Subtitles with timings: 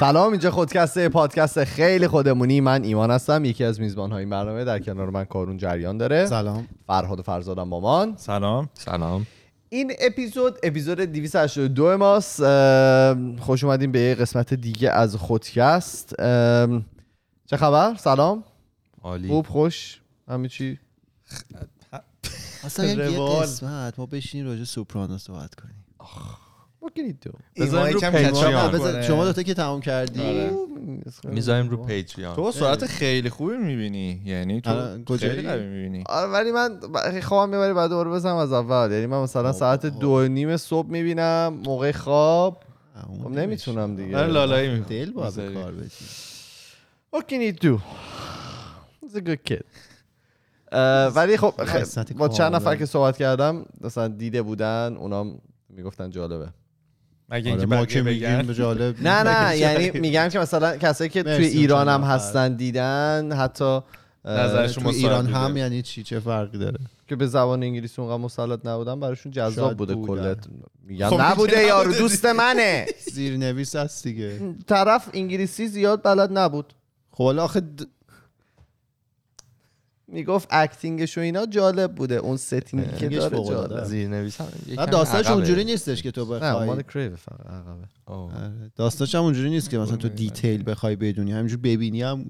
[0.00, 2.60] سلام اینجا خودکسته پادکست خیلی خودمونی.
[2.60, 6.26] من ایمان هستم یکی از میزبان های این برنامه در کنار من کارون جریان داره.
[6.26, 6.68] سلام.
[6.86, 8.68] فرهاد و فرزادم مامان سلام.
[8.74, 9.26] سلام.
[9.68, 12.42] این اپیزود اپیزود 282 ماست.
[13.40, 16.14] خوش اومدیم به یه قسمت دیگه از خودکست.
[17.46, 18.44] چه خبر؟ سلام.
[19.02, 19.28] عالی.
[19.28, 20.78] خوب خوش؟ همه چی؟
[22.64, 23.20] اصلا یه.
[23.20, 23.98] قسمت.
[23.98, 25.84] ما بشینیم راجع سوپرانو صحبت کنیم.
[26.84, 27.32] What can you do?
[27.56, 29.02] رو پیتریان.
[29.02, 30.50] شما دوتا که تمام کردی آره.
[31.24, 36.30] می‌ذاریم رو پیتریان تو سرعت خیلی خوبی می‌بینی یعنی تو کجایی؟ خیلی قوی می‌بینی آره
[36.30, 40.08] ولی من ب- خوابم می‌بری بعد دوباره بزنم از اول یعنی من مثلا ساعت دو
[40.10, 42.62] و نیم صبح می‌بینم موقع خواب
[43.22, 45.54] خب نمی‌تونم دیگه آره لالایی می‌کنی دل باید.
[45.54, 46.04] کار بشی
[47.16, 47.78] What can you do?
[49.02, 49.64] He's a good kid.
[51.16, 51.54] ولی خب
[52.16, 52.76] با چند نفر.
[52.76, 55.38] که صحبت کردم مثلا دیده بودن اونام
[55.68, 56.48] می‌گفتن جالبه
[57.30, 61.10] مگه آره اینکه ما که میگیم به جالب نه نه یعنی؟ میگم که مثلا کسایی
[61.10, 62.02] که توی ایران هم.
[62.02, 63.80] هستن دیدن حتی
[64.24, 65.26] نظرشون تو مصاحب ایران.
[65.26, 69.76] هم یعنی چی چه فرقی داره که به زبان انگلیسی اونقدر مسلط نبودن براشون جذاب
[69.76, 69.94] بوده.
[69.94, 70.38] کلت
[70.86, 76.74] میگم خب نبوده یارو دوست منه زیرنویس هست دیگه طرف انگلیسی زیاد بلد نبود
[77.10, 77.62] خب آخه
[80.12, 82.14] می‌گفت اکتینگش و اینا جالب بوده.
[82.14, 83.72] اون ستینگی که داره جالب.
[83.72, 83.90] است.
[83.90, 87.88] زیر نویسم نه، داستانش اونجوری نیستش که تو نه مال بخوای کریو فقط عقبه.
[88.06, 91.32] آره، داستانش هم اونجوری نیست که مثلا تو دیتیل بخوای بدونی.
[91.32, 92.26] همینجور ببینی هم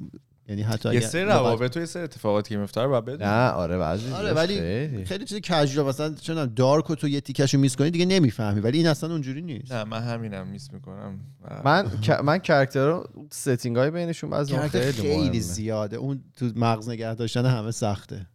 [0.50, 3.78] یعنی حتی یه سری روابط و یه سری اتفاقاتی که میفته رو بدونی نه آره
[3.78, 5.04] بعضی آره ولی خیلی.
[5.04, 8.78] خیلی چیز کژوال مثلا چون دارک و تو یه تیکشو میس کنی دیگه نمی‌فهمی ولی
[8.78, 11.20] این اصلا اونجوری نیست نه من همینم میس می‌کنم
[11.64, 11.86] من
[12.24, 15.40] من کرکتر رو ستینگ های بینشون کرکتر خیلی, خیلی.
[15.40, 18.26] زیاده اون تو مغز نگه داشتن همه سخته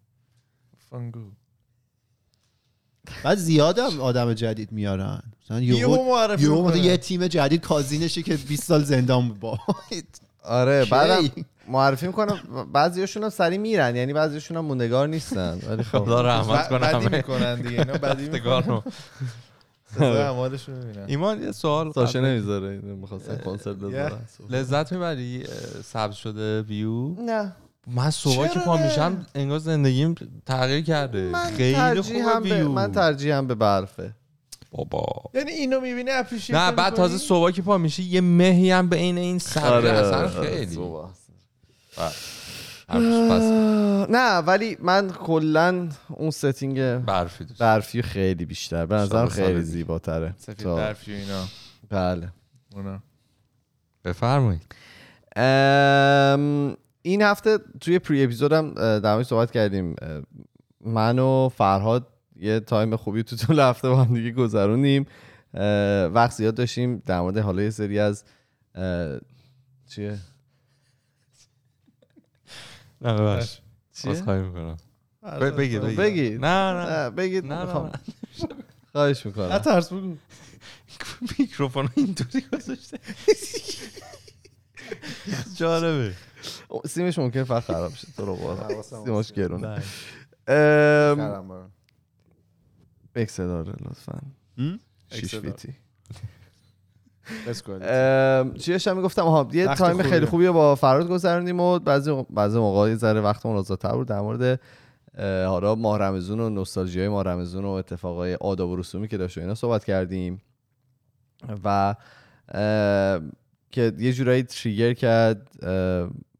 [0.89, 1.31] فانگو
[3.23, 6.77] بعد زیاد هم آدم جدید میارن مثلا یهو یهو.
[6.77, 9.59] یه تیم جدید کازینشه که 20 سال زندان با
[10.43, 11.29] آره بعدم؟
[11.67, 12.39] معرفی می‌کنم
[12.73, 15.99] بعضیاشون هم سری میرن یعنی بعضیاشون هم موندگار نیستن ولی خب.
[15.99, 18.81] خدا رحمت کنه بدی می‌کنن دیگه اینا بدی می‌کنن.
[21.07, 25.43] ایمان یه سوال ساشه نمی‌ذاره می‌خواستن کنسرت بذارن لذت می‌بری
[25.83, 27.51] سبز شده ویو نه.
[27.87, 30.15] من صبح که پا؟ میشم انگار زندگیم
[30.45, 31.31] تغییر کرده.
[31.57, 34.11] خیلی خوبه من ترجیحم به برفه.
[34.71, 35.05] بابا.
[35.33, 38.97] یعنی اینو می‌بینی appreciate نه بعد تازه صبح که پا میشی یه مهی هم به
[38.97, 40.77] این این سبزه اصلا آره، خیلی.
[44.09, 48.85] نه ولی من کلا اون setting برفی دوست برفی خیلی بیشتر.
[48.85, 49.61] به نظرم خیلی.
[49.61, 50.34] زیباتره.
[50.38, 51.44] سفید تا- برفی اینا.
[51.89, 52.29] بله.
[52.75, 53.00] اونا.
[54.05, 54.61] بفرمایید.
[55.35, 59.95] ام، این هفته توی پری اپیزودم در صحبت کردیم.
[60.85, 65.05] من و فرهاد یه تایم خوبی تو طول هفته با هم دیگه گذروندیم
[65.53, 68.23] اه، وقت زیاد داشتیم در مورد حالا یه سری از
[69.89, 70.17] چیه؟
[73.05, 73.59] نه ببخش
[73.93, 74.77] چیه؟ عذرخواهی می‌کنم.
[75.39, 75.99] بگید بگید.
[75.99, 76.45] بگید.
[76.45, 76.89] نه نه.
[76.89, 77.85] نه، بگید نه می‌خوام.
[77.85, 77.91] نه.
[78.91, 79.53] خواهش می‌کنم.
[79.53, 80.16] نترس بگو.
[81.39, 82.99] میکروفون اینطوری گذاشته.
[85.59, 86.13] جالبه.
[86.88, 88.07] سیمش ممکن فقط خراب شه.
[88.17, 88.35] تو رو.
[88.35, 89.67] حواسم سیمش گرونه.
[89.67, 89.83] نه.
[90.47, 91.72] ام،
[93.16, 94.22] اکسل آره لطفا؟
[95.11, 95.51] شیش آره.
[95.51, 95.73] فیتی
[98.57, 100.01] چی داشتم می‌گفتم؟ آها یه تایم.
[100.01, 104.21] خیلی خوبی با فراد گذروندیم و بعضی بعضی موقع یه ذره وقتمون آزادتر بود در
[104.21, 104.59] مورد
[105.47, 109.37] حالا ماه رمزون و نوستالژی های ماه رمزون و اتفاقای آداب و رسومی که داشت
[109.37, 110.41] و اینا صحبت کردیم
[111.63, 111.95] و
[113.71, 115.51] که یه جورایی تریگر کرد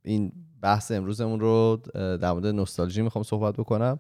[0.04, 0.32] این
[0.62, 4.00] بحث امروزمون رو در مورد نوستالژی می‌خوام صحبت بکنم.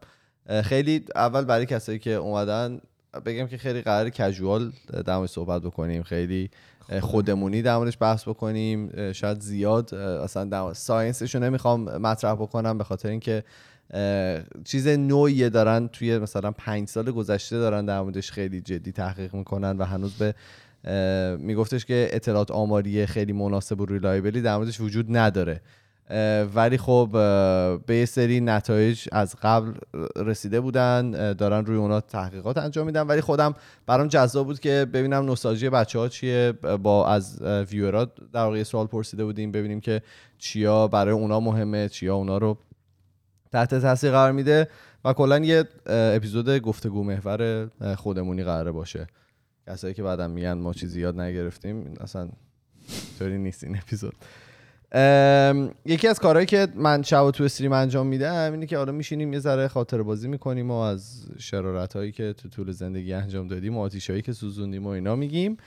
[0.63, 2.79] خیلی اول برای کسایی که اومدن
[3.25, 4.71] بگم که خیلی قرار کژوال
[5.06, 6.50] در صحبت بکنیم خیلی
[7.01, 9.12] خودمونی در موردش بحث بکنیم.
[9.12, 13.44] شاید زیاد اصلا در ساینسش رو نمی‌خوام مطرح بکنم به خاطر اینکه
[14.63, 19.77] چیز نوعیه دارن توی مثلا پنج سال گذشته دارن در موردش خیلی جدی تحقیق می‌کنن
[19.77, 20.35] و هنوز به
[21.38, 25.62] میگفتش که اطلاعات آماری خیلی مناسب و ریلایبلی در موردش وجود نداره.
[26.55, 27.09] ولی خب
[27.85, 29.73] به سری نتایج از قبل
[30.15, 33.01] رسیده بودن دارن روی اونا تحقیقات انجام میدن.
[33.01, 33.53] ولی خودم
[33.85, 36.51] برام جذاب بود که ببینم نوستالژی بچه ها چیه.
[36.83, 40.01] با از ویورا در واقع سوال پرسیده بودیم ببینیم که
[40.37, 42.57] چیا برای اونا مهمه چیا اونا رو
[43.51, 44.67] تحت تاثیر قرار میده
[45.05, 49.07] و کلا یه اپیزود گفتگو محور خودمونی قراره باشه.
[49.67, 52.29] کسایی که بعدم میگن ما چیزی یاد نگرفتیم اصلا
[53.19, 54.13] طوری نیست این اپیزود.
[55.86, 59.39] یکی از کارهایی که من شب تو استریم انجام میدم اینه که حالا میشینیم یه
[59.39, 63.81] ذره خاطر بازی می‌کنیم و از شرارت هایی که تو طول زندگی انجام دادیم و
[63.81, 65.57] آتیش هایی که سوزوندیم و اینا میگیم.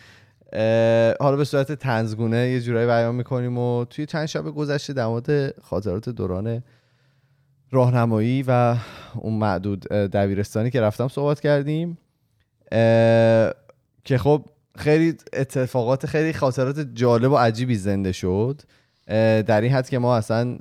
[1.20, 5.60] حالا به صورت طنزگونه یه جورایی بیان می‌کنیم و توی چند شب گذشته در مورد
[5.60, 6.62] خاطرات دوران
[7.70, 8.76] راهنمایی و
[9.14, 11.98] اون معدود دبیرستانی که رفتم صحبت کردیم.
[14.04, 14.44] که خب
[14.78, 18.62] خیلی اتفاقات خیلی خاطرات جالب و عجیبی زنده شد.
[19.42, 20.58] در این حد که ما اصلا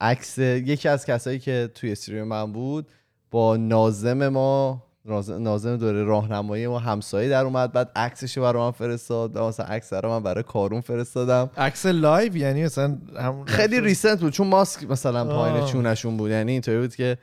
[0.00, 2.86] عکس یکی از کسایی که توی stream من بود
[3.30, 8.70] با ناظم ما ناظ- ناظم دوره راهنمایی ما همسایه در اومد بعد عکسش برای من
[8.70, 9.36] فرستاد.
[9.36, 11.50] و مثلا عکس رو من برای کارون فرستادم.
[11.56, 15.66] عکس لایو یعنی مثلا همون خیلی ریسنت بود چون ماسک مثلا پایین.
[15.66, 16.30] چونشون بود.
[16.30, 17.18] یعنی اینطوری بود که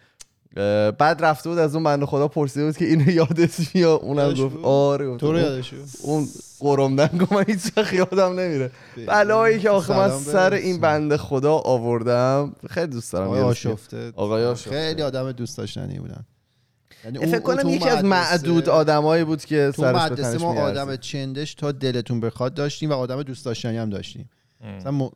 [0.97, 4.41] بعد رفته بود از اون بنده خدا پرسیده بود که اینو یادت میاد اونم یادش
[4.41, 6.27] گفت؟ آره گفت تو رو اون- یادشو اون
[6.59, 8.71] قرمدن گفت من هیچ وقت یادم نمیره
[9.07, 10.53] بلایی که آخه من سر.
[10.53, 14.69] این بنده خدا آوردم خیلی دوست دارم آقای آشفته آقای آشفته.
[14.69, 16.25] خیلی آدم دوست داشتنی بودن
[17.05, 20.53] یعنی فکر کنم یکی از معدود آدمایی بود که تو مدرسه ما.
[20.61, 24.29] آدم چندش تا دلتون بخواد داشتیم و آدم دوست داشتنی هم داشتیم
[24.77, 25.09] مثلا.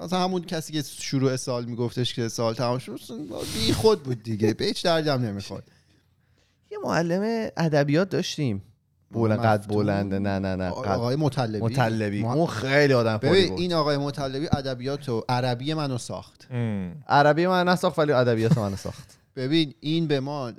[0.00, 3.00] مثلا همون کسی که شروع سال میگفتش که سال تمام شد
[3.54, 4.54] بی خود بود دیگه.
[4.54, 5.64] به هیچ دردی هم نمی‌خواد
[6.70, 8.62] یه معلم ادبیات داشتیم.
[9.10, 9.66] بلند قد.
[9.68, 10.18] بلنده.
[10.18, 10.68] نه نه نه.
[10.68, 11.58] آقای مطلبی.
[11.58, 12.22] مطلبی.
[12.22, 13.58] اون خیلی آدم ببین بود.
[13.58, 16.48] این آقای مطلبی ادبیات و عربی منو ساخت.
[17.08, 19.18] عربی من نساخت ولی ادبیات من ساخت.
[19.36, 20.52] ببین این به ما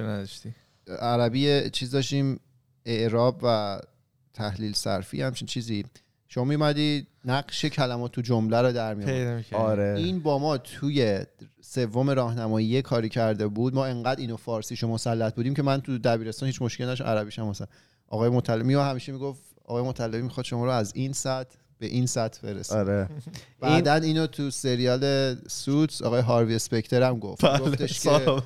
[0.00, 0.54] نداشتی.
[1.00, 2.40] عربی چیز داشتیم
[2.86, 3.80] اعراب و
[4.34, 5.84] تحلیل صرفی همچین چیزی.
[6.28, 9.44] شما میمدی نقش کلمات تو جمله رو در میاد.
[9.52, 9.94] آره.
[9.98, 11.20] این با ما توی
[11.60, 13.74] سوم راهنمایی یه کاری کرده بود.
[13.74, 17.46] ما انقدر اینو فارسیشو مسلط بودیم که من تو دبیرستان هیچ مشکل نداشت عربیش هم
[17.46, 17.66] مثلا.
[18.08, 22.06] آقای مطلبی و همیشه می‌گفت آقای مطلبی می‌خواد شما رو از این سطح به این
[22.06, 23.08] سطح برسه آره.
[23.60, 27.44] بعدا اینو تو سریال سوتس آقای هاروی اسپکتر هم گفت.
[27.44, 28.42] بله، گفتش که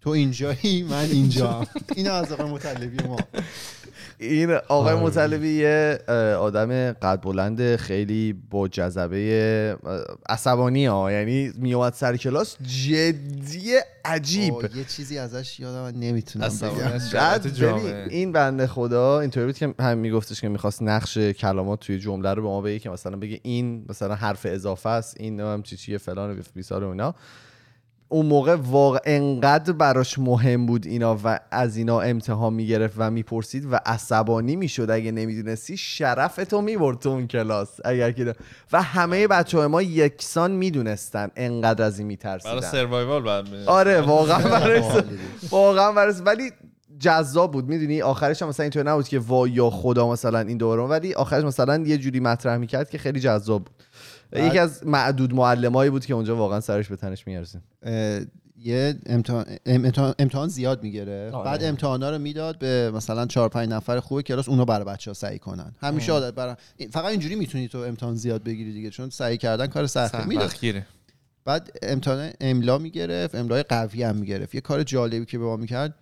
[0.00, 1.66] تو اینجایی من اینجا
[1.96, 3.16] اینو از آقای مطلبی ما.
[4.18, 4.94] این آقای.
[4.94, 5.98] مطلبی یه
[6.38, 9.76] آدم قد بلند خیلی با جذبه
[10.28, 11.12] عصبانی ها.
[11.12, 13.74] یعنی میومد سر کلاس جدی
[14.04, 14.54] عجیب.
[14.74, 18.08] یه چیزی ازش یادم نمی‌تونم بگم.
[18.10, 22.42] این بنده خدا اینطوری بود که هم میگفتش که می‌خواست نقش کلمات توی جمله رو
[22.42, 25.98] به ما بگه که مثلا بگه این مثلا حرف اضافه است این هم چی چیه
[25.98, 27.14] فلان و بیسار و اینا.
[28.08, 33.72] اون موقع واقع انقدر براش مهم بود اینا و از اینا امتحان می‌گرفت و می‌پرسید
[33.72, 34.90] و عصبانی می‌شد.
[34.90, 37.68] اگه نمی‌دونستی شرفتو می‌برد تو اون کلاس.
[37.84, 38.34] اگر که
[38.72, 43.64] و همه بچه های ما یکسان می‌دونستن انقدر از این برای میترسیدن سروایوال بعد می-
[43.66, 44.82] آره واقعا برای.
[45.50, 46.52] واقعا برای ولی
[46.98, 47.68] جذاب بود.
[47.68, 51.44] می‌دونی آخرش هم مثلا اینطور نبود که وای یا خدا مثلا این دوره ولی آخرش
[51.44, 53.74] مثلا یه جوری مطرح می‌کرد که خیلی جذاب بود.
[54.32, 58.20] یکی از معدود معلمایی بود که اونجا واقعا سرش به تنش میارزیم اه،
[58.58, 61.30] یه امتحان, امتحان, امتحان زیاد می‌گیره.
[61.30, 61.44] آره.
[61.44, 65.14] بعد امتحانا رو می‌داد به مثلا چهار پنج نفر خوب کلاس اونو برای بچه ها
[65.14, 65.74] سعی کنن.
[65.80, 66.54] همیشه عادت برای
[66.92, 70.54] فقط اینجوری می‌تونی تو امتحان زیاد بگیری دیگه چون سعی کردن کار سخته سخت می‌داد.
[71.44, 74.54] بعد امتحان املا می‌گرفت املای قوی هم می‌گرفت.
[74.54, 75.94] یه کار جالبی که به ما می‌کرد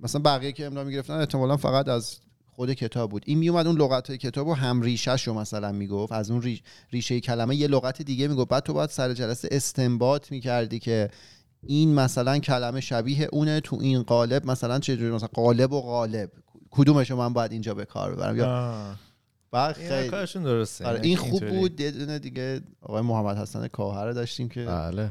[0.00, 2.16] مثلا بقیه که املا می‌گرفتن احتمالا فقط از
[2.56, 3.22] خود کتاب بود.
[3.26, 6.12] این میومد اون لغت های کتاب رو هم ریشهش رو مثلا می‌گفت.
[6.12, 8.48] از اون ریش- ریشه کلمه یه لغت دیگه می‌گفت.
[8.48, 11.10] بعد تو باید سر جلسه استنباط می‌کردی که
[11.62, 16.30] این مثلا کلمه شبیه اونه تو این قالب مثلا چجوری؟ مثلا قالب و قالب
[16.70, 18.74] کدومش من باید اینجا به کار ببرم؟ یا.
[19.50, 20.86] بعد خیلی کارشون درسته.
[20.86, 21.48] آره اینا این خوب.
[21.48, 21.80] بود.
[21.80, 25.10] یه دونه دیگه آقای محمد حسن کاهر رو داشتیم که بله.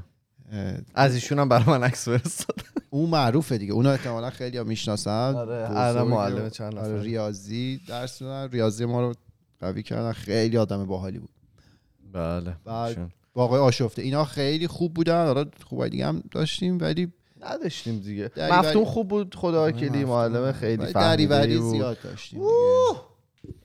[0.96, 2.56] از ایشون هم برای من عکس فرستاد.
[2.90, 3.74] اون معروفه دیگه.
[3.74, 5.36] اونو احتمالا خیلی ها می‌شناسن.
[5.36, 7.04] آره، معلم چند آره نفر.
[7.04, 8.22] ریاضی درس
[8.52, 9.14] ریاضی ما رو
[9.60, 10.12] قوی کردن.
[10.12, 11.30] خیلی آدم باحالی بود.
[12.14, 12.56] بله
[13.34, 14.02] آقای آشفته.
[14.02, 15.26] اینا خیلی خوب بودن.
[15.26, 18.32] حالا خوبای دیگه هم داشتیم ولی نداشتیم دیگه.
[18.38, 20.04] مفتون خوب بود خدا وکیلی مفتون.
[20.04, 21.72] معلم خیلی فهمیده بود.
[21.72, 22.42] زیاد داشتیم.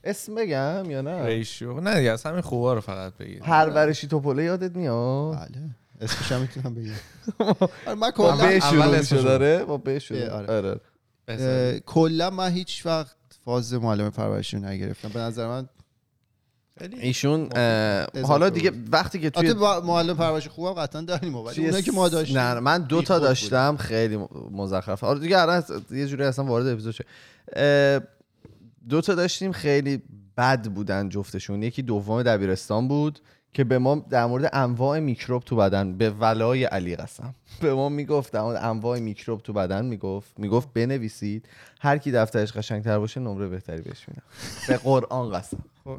[0.03, 4.43] اسم بگم یا نه؟ ریشیو نه دیگه از همین خوبا رو فقط بگیر پرورشی توپله
[4.43, 5.75] یادت میاد؟ بله.
[6.01, 6.91] اسمش هم می‌تونم بگم.
[7.87, 10.29] آره، من کلا اول داره با به شروع.
[10.29, 10.53] آره.
[10.57, 10.79] آره
[11.27, 13.15] اه، کلا من هیچ وقت
[13.45, 15.09] فاز معلم پرورشی رو نگرفتم.
[15.09, 15.69] به نظر من
[16.91, 17.49] ایشون
[18.23, 18.49] حالا.
[18.49, 19.53] دیگه وقتی که توی
[19.83, 23.77] معلم پرورشی خوبم قطعا داریم ولی اونایی که ما داشتیم نه من دو تا داشتم
[23.77, 25.07] خیلی م- مزخرفه.
[25.07, 27.05] آره دیگه الان یه جوری اصلا وارد اپیزود شد.
[28.89, 30.01] دو تا داشتیم خیلی
[30.37, 31.63] بد بودن جفتشون.
[31.63, 33.19] یکی دوم دبیرستان بود.
[33.53, 37.35] که به ما در مورد انواع میکروب تو بدن به ولای علی قسم.
[37.61, 41.45] به ما می‌گفت در مورد انواع میکروب تو بدن می‌گفت می‌گفت بنویسید
[41.81, 44.23] هر کی دفترش قشنگتر باشه نمره بهتری بهش میدم.
[44.67, 45.57] به قرآن قسم.
[45.83, 45.97] خب،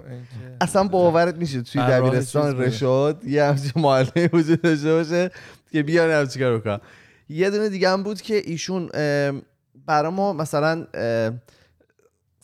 [0.61, 2.67] اصلا باورت میشه توی دبیرستان بوده.
[2.67, 5.31] رشاد یه همچین معلمی وجود داشته باشه
[5.73, 6.81] که بیان هم چیکار
[7.29, 9.43] یه دونه دیگه هم بود که ایشون ام،
[9.87, 10.87] برا ما مثلا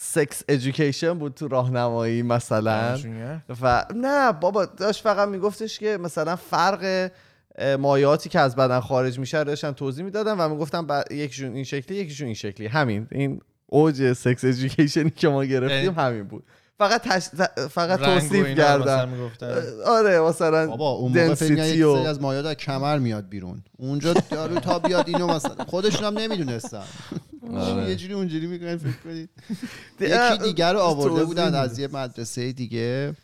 [0.01, 2.89] سکس ادویکیشن بود تو راهنمایی مثلا.
[2.89, 7.11] دانشجویی؟ و نه بابا داشت فقط میگفتش که مثلا فرق
[7.59, 11.65] اه، مایعاتی که از بدن خارج میشه داشتن توضیح می‌دادن و می‌گفتن ب- یکیشون این
[11.65, 12.67] شکلی یکیشون این شکلی.
[12.67, 16.45] همین این اوج سکس ادویکیشنی که ما گرفتیم یعنی- همین بود.
[16.79, 17.29] فقط تش...
[17.71, 19.55] فقط توصیف کردن می‌گفتن.
[19.87, 23.63] آره مثلا بابا اون موقع و- از مایات از کمر میاد بیرون.
[23.79, 26.83] اونجا یارو تا بیاد اینو مثلا خودشون هم نمی‌دونستن.
[27.55, 27.89] آره.
[27.91, 29.31] یه جوری اونجوری می‌کنن فکر کنید
[30.01, 31.55] یکی دیگر رو آورده بودن.
[31.55, 33.15] از یه مدرسه دیگه.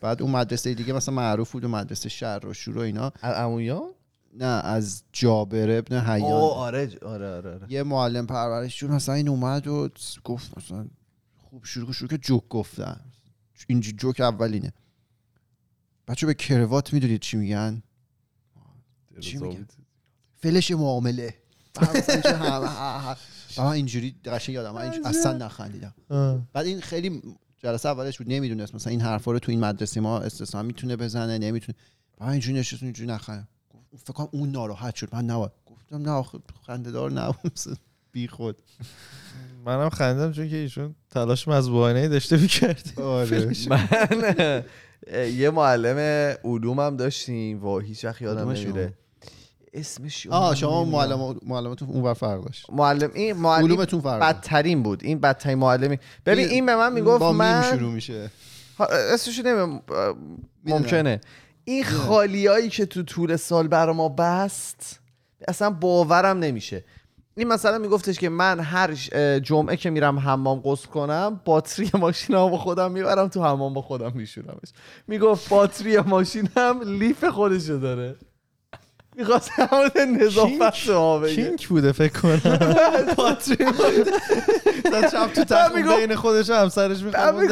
[0.00, 3.12] بعد اون مدرسه دیگه مثلا معروف بود و مدرسه شهر و شور و اینا.
[3.22, 3.82] عمویا؟
[4.38, 6.32] نه از جابر ابن حیان.
[6.32, 7.60] آره آره آره آره.
[7.68, 9.88] یه معلم پرورششون مثلا این اومد و
[10.24, 10.86] گفت مثلا
[11.58, 13.00] خوب شروع شروع که جوک گفتن.
[13.66, 14.72] این جوک اولینه
[16.08, 17.82] بچه به کروات می‌دونید چی میگن؟
[19.20, 19.66] چی میگن؟
[20.36, 21.34] فلش معامله.
[23.56, 25.94] و من اینجوری قشنگ یادم من اینجوری اصلا نخندیدم.
[26.52, 27.22] بعد این خیلی
[27.58, 31.38] جلسه اولش بود نمی‌دونست مثلا این حرفا رو تو این مدرسه ما استثنا می‌تونه بزنه
[31.38, 31.78] نمی‌تونه.
[32.18, 33.48] بعد اینجوری نشست اینجوری نخند
[33.92, 35.14] گفت فکر کنم اون ناراحت شد.
[35.14, 37.58] من نباید گفتم نه آخه خنده دار نبود.
[38.18, 38.56] بی خود.
[39.66, 43.52] منم خندم چون که ایشون تلاش مذبوحانه داشته می‌کرد آره.
[43.68, 44.64] من
[45.34, 45.98] یه معلم
[46.44, 47.64] علومم داشتیم.
[47.64, 48.92] و هیچ وقت یادم؟ نمیره.
[49.72, 52.66] اسمش آه شما معلم معلمتون اونور فرق داشت.
[52.72, 54.22] معلم این معلم علومتون فرق.
[54.22, 55.04] بدترین بود.
[55.04, 55.98] این بدترین معلمی.
[56.26, 58.30] ببین این به من می‌گفت من شروع میشه.
[58.78, 59.82] ها، اسمشو نمیم
[60.64, 61.20] ممکنه.
[61.64, 65.00] این خالیایی که تو طول سال برا ما بست
[65.48, 66.84] اصلا باورم نمیشه.
[67.38, 68.94] این مثلا میگفتش که من هر
[69.38, 74.12] جمعه که میرم حمام غسل کنم باتری ماشینم با خودم می‌برم تو حمام با خودم
[74.14, 74.68] میشورمش.
[75.08, 78.14] می‌گفت باتری ماشینم لیف خودشو داره.
[79.16, 79.90] می‌خواست همون
[80.22, 81.34] نظافت ما بگه.
[81.34, 82.38] کینک بوده فکر کنم.
[83.16, 84.12] پاتری بوده
[85.10, 87.48] شب تو میگفت- بین خودش و همسرش می‌خواد.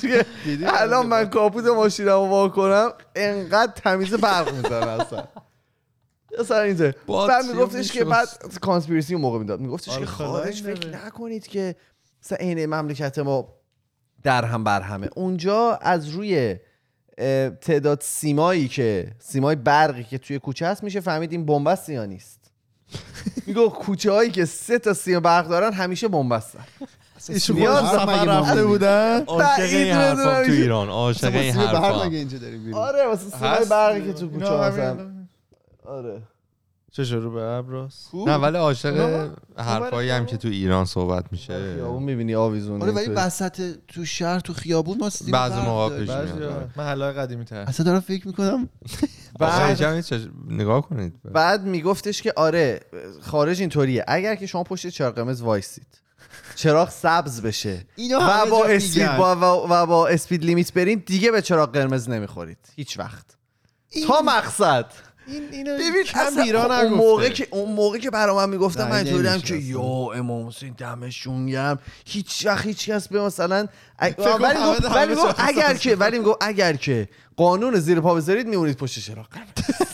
[0.00, 0.24] که
[0.80, 5.24] الان من کاپوت ماشینم رو کنم انقدر تمیز برق می‌زنه اصلا.
[6.38, 8.28] اینطور باتری بعد میگفتش که بعد
[8.60, 9.60] کانسپیرسی اون موقع می‌داد.
[9.60, 10.88] میگفتش که آره، خارج فکر.
[11.06, 11.74] نکنید که
[12.24, 13.48] مثلا عین مملکت ما
[14.22, 15.08] در هم بر همه.
[15.16, 16.56] اونجا از روی
[17.60, 22.38] تعداد سیمایی که سیمای برقی که توی کوچه هست میشه فهمید این بنبست یا نیست.
[23.46, 26.64] میگه کوچه هایی که سه تا سیم برق دارن همیشه بنبستن.
[27.28, 30.44] ایشون سفر رفته؟ بودن؟ عاشق بعید این حرفا.
[30.44, 32.02] تو ایران عاشق این حرفا.
[32.02, 32.38] اینجا؟
[32.74, 35.17] آره واسه سیمای؟ برقی که تو کوچه هستن.
[35.88, 36.22] آره.
[36.92, 41.74] چه شروع به ابراست نه ولی عاشق حرفایی هم که تو ایران صحبت میشه.
[41.74, 43.06] خیابون می‌بینی آویزون آره ولی.
[43.10, 45.98] وسط تو شهر تو خیابون ما سیم بعضی برق موقع.
[46.00, 46.70] پیش بعضی میاد.
[46.76, 47.56] محله قدیمی تر.
[47.56, 48.68] اصلا دارم فکر می‌کنم
[49.40, 49.82] بعد-
[50.48, 51.22] نگاه کنید.
[51.32, 52.80] بعد میگفتش که آره
[53.22, 54.04] خارج اینطوریه.
[54.08, 56.00] اگر که شما پشت چراغ قرمز وایسید
[56.54, 59.16] چراغ سبز بشه اینو و با اسپید.
[59.16, 62.58] با و با اسپید لیمیت برین دیگه به چراغ قرمز نمی‌خورید.
[62.76, 63.26] هیچ وقت.
[64.06, 64.86] تا مقصد.
[65.28, 66.92] این اینو ببین کم اصلا ایران اون.
[66.92, 69.56] موقع که اون موقع که برا من می‌گفتم من اینطوری هم که.
[69.56, 69.80] یا
[70.14, 73.66] امام حسین دمشون گرم هیچ وقت هیچ کس به مثلا
[74.00, 75.34] ولی گفت- ولی گفت.
[75.38, 79.26] اگر که ولی می‌گفت اگر که قانون زیر پا بذارید میمونید پشت چراغ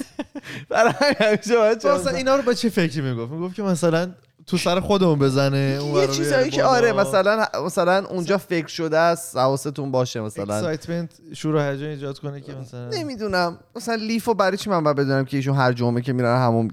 [0.69, 4.11] برای همیشه اینا رو با چه فکری می‌گفت می‌گفت که مثلا
[4.47, 6.65] تو سر خودمون بزنه اون یه چیزایی بیاره که.
[6.65, 12.19] آره مثلا مثلا اونجا فکر شده است حواستون باشه مثلا اکسایتمنت شور و هیجان ایجاد
[12.19, 16.03] کنه که مثلا نمی‌دونم مثلا لیفو برای چی من باید بدونم که ایشون هر جمعه
[16.03, 16.71] که میرن همون.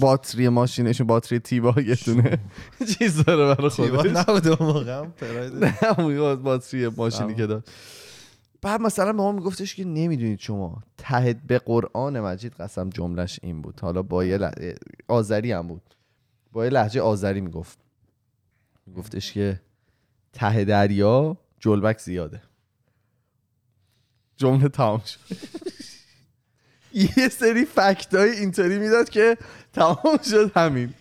[0.00, 2.38] باتری ماشینشون باتری تیبا یه دونه
[2.98, 5.52] چیز داره برای خودش نبوده اون موقع هم پراید.
[5.64, 7.34] نه باتری ماشینی.
[7.34, 7.64] که داشت
[8.62, 13.62] بعد مثلا به ما میگفتش که نمی‌دونید شما تحت به قرآن مجید قسم جملش این
[13.62, 14.50] بود حالا با یه
[15.08, 15.93] آذری هم بود
[16.54, 17.78] با یه لحجه آذری می‌گفت.
[18.86, 19.60] میگفتش که
[20.32, 22.42] ته دریا جلبک زیاده.
[24.36, 25.20] جمله تمام شد.
[26.92, 29.38] یه سری فکت های اینطوری می‌داد که
[29.72, 30.94] تمام شد همین.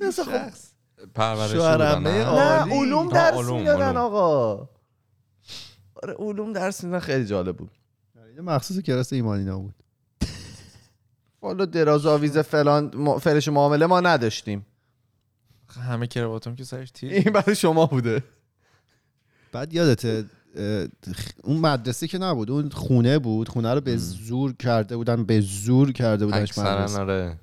[0.00, 0.50] اصلا خب
[1.14, 3.96] پرورش شوهرمه بودن، نه؟ علوم درس می‌دادن.
[3.96, 4.68] آقا.
[6.02, 7.70] آره علوم درس می‌دادن خیلی جالب بود.
[8.42, 9.74] مخصوص کلاس ایمانینا بود
[11.44, 14.66] والا دراز آویز فلان فرش معامله ما نداشتیم.
[15.80, 18.22] همه کرواتم که سرش تیر این برای شما بوده.
[19.52, 20.24] بعد یادته
[21.06, 25.40] خ- اون مدرسه که نبود اون خونه بود خونه رو به زور کرده بودن به
[25.40, 26.74] زور کرده بودنش اکثرا
[27.04, 27.38] مدرسه.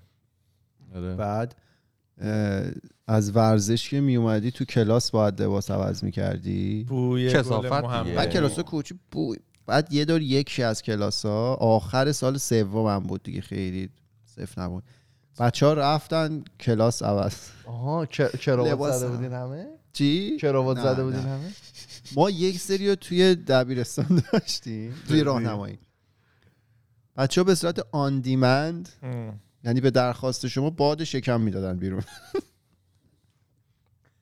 [0.96, 1.16] آره.
[1.16, 1.56] بعد
[2.22, 2.64] اه،
[3.08, 7.30] از ورزش که می اومدی تو کلاس باید لباس عوض می کردی بوی.
[7.84, 8.16] محمد.
[8.16, 9.36] بعد کلاس کوچی بو...
[9.72, 13.90] بعد یه دور یکی از کلاس ها آخر سال سومم بود دیگه خیلی
[14.26, 14.84] صفر نبود
[15.40, 17.34] بچه ها رفتن کلاس عوض
[17.66, 19.10] آها کراوات زده.
[19.10, 21.04] بودین همه چی؟ کراوات زده.
[21.04, 21.52] بودین همه
[22.16, 25.80] ما یک سری رو توی دبیرستان داشتیم توی راهنمایی
[27.18, 28.90] بچه ها به صورت آن دیمند
[29.64, 32.04] یعنی به درخواست شما باد شکم می‌دادن بیرون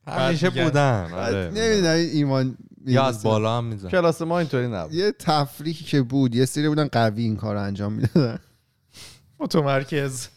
[0.07, 0.49] همیشه.
[0.49, 1.51] بودن آره.
[1.55, 2.57] نمی‌دونم ایمان
[2.93, 4.93] یا از بالا هم میزن کلاس ما اینطوری نبود.
[4.93, 8.39] یه تفریحی که بود یه سری بودن قوی این کار رو انجام می‌دادن.
[9.39, 10.27] متمرکز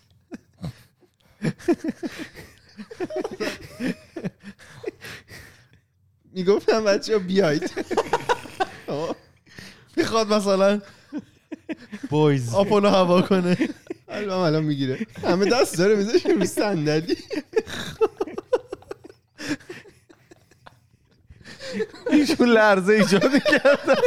[6.32, 7.70] می‌گفتم بچه ها بیایید.
[9.96, 10.80] می‌خواد مثلا
[12.10, 13.56] بویز آپولو هوا کنه.
[14.08, 15.06] الان الان می‌گیره.
[15.22, 17.16] همه دست داره می‌ذاره رو صندلی.
[22.10, 23.98] ایشون لرزه ایجاد کرد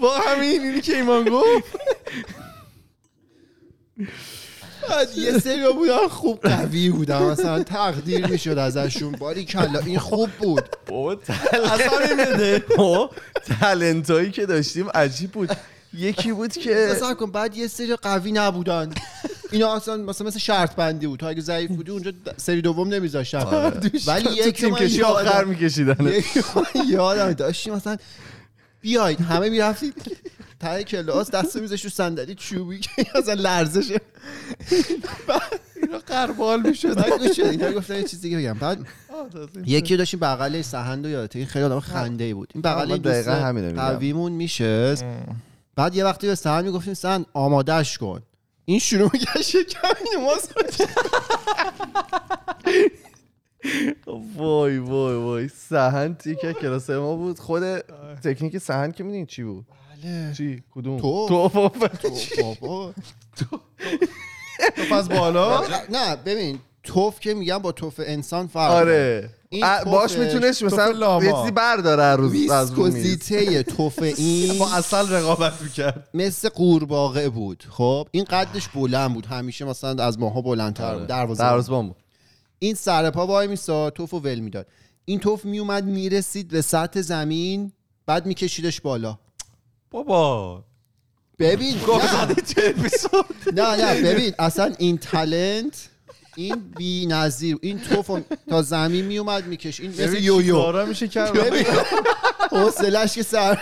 [0.00, 1.76] با همین اینی که ایمان گفت.
[4.88, 7.22] بعد یه سری بودن خوب قوی بودن.
[7.22, 9.12] مثلا تقدیر می‌شد ازشون.
[9.12, 10.64] باری کلا این خوب بود.
[10.86, 11.14] بابا
[13.60, 14.10] تلنت.
[14.10, 15.50] هایی که داشتیم عجیب بود.
[15.94, 18.94] یکی بود که مثلا کن بعد یه سری قوی نبودن.
[19.52, 21.20] اینا اصلا مثلا مثل شرط بندی بود.
[21.20, 23.38] تو اگه ضعیف بودی اونجا سری دوم نمیذاشتن
[24.06, 26.12] ولی تو یکی تیم کشی آخر میکشیدن
[26.88, 27.96] یادم داشتیم مثلا
[28.80, 29.20] بیاید.
[29.20, 29.94] همه می‌رفتید.
[30.60, 34.00] ته کلاس دست میذاشت رو صندلی چوبی که اصلا لرزشه
[35.82, 36.98] اینا قربال می‌شد
[37.38, 38.54] اینا گفتن یه چیز دیگه بگم.
[38.54, 38.78] بعد
[39.66, 41.38] یکی داشتیم بغل سهند و یادته.
[41.38, 42.52] این خیلی آدم خنده ای بود.
[42.54, 43.72] این بغل دقیقا میگم.
[43.72, 44.94] قویمون میشه
[45.76, 48.22] بعد یه وقتی به سهند می‌گفتیم سهند آمادش کن.
[48.68, 49.10] این شروع
[49.42, 50.54] شکم اینو ماست
[54.36, 55.48] وای وای وای.
[55.48, 57.38] سهن از کلاس ما بود.
[57.38, 57.78] خود
[58.24, 59.66] تکنیک سهن که میدین چی بود؟
[60.02, 60.32] بله.
[60.36, 61.28] چی؟ کدوم؟ تو.
[61.28, 61.48] تو
[62.42, 62.94] بابا.
[64.88, 65.62] تو از بالا.
[65.90, 66.58] نه ببین.
[66.82, 68.70] توف که میگم با توف انسان فرق.
[68.70, 69.30] آره.
[69.86, 71.24] باش می‌تونست مثلا لاما.
[71.24, 72.32] یه چیزی برداره از روز.
[72.32, 76.08] ویسکوزیته توف این با اصل رقابت می‌کرد.
[76.14, 81.42] مثل قورباغه بود خب؟ این قدش بلند بود همیشه مثلا از ماها بلندتر بود دروازه
[81.42, 81.96] دروازه‌بان بود.
[82.58, 84.66] این سر پا وای میسا توف و ول می‌داد.
[85.04, 87.72] این توف میومد می‌رسید به سطح زمین
[88.06, 89.18] بعد میکشیدش بالا.
[89.90, 90.64] بابا.
[91.38, 92.34] ببین نه.
[93.54, 95.88] نه نه ببین اصلا این تلنت
[96.36, 99.80] این بی نظیر این توف تا زمین میومد میکش.
[99.80, 100.86] این مثل یویو.
[100.86, 101.36] میشه کرد؟
[102.50, 103.58] حوصلش که سر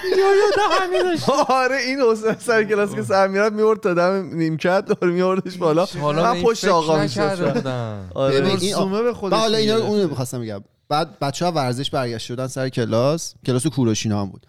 [1.48, 5.86] آره این حسین سر کلاس که سر می‌رفت میورد تا دم نیمکت دور میوردش بالا.
[6.02, 8.10] من پشت آقا نکرده می‌شد بودن.
[8.14, 9.76] آره این زومه به خودش بعد حالا اینا.
[9.76, 10.64] اونو می‌خواستم بگم.
[10.88, 13.34] بعد بچه ها ورزش برگشت شدن سر کلاس.
[13.46, 14.46] کلاس کوروشینا هم بود.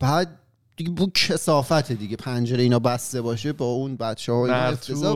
[0.00, 0.36] بعد
[0.76, 2.16] دیگه بود کسافته دیگه.
[2.16, 4.46] پنجره اینا بسته باشه با اون بچه ها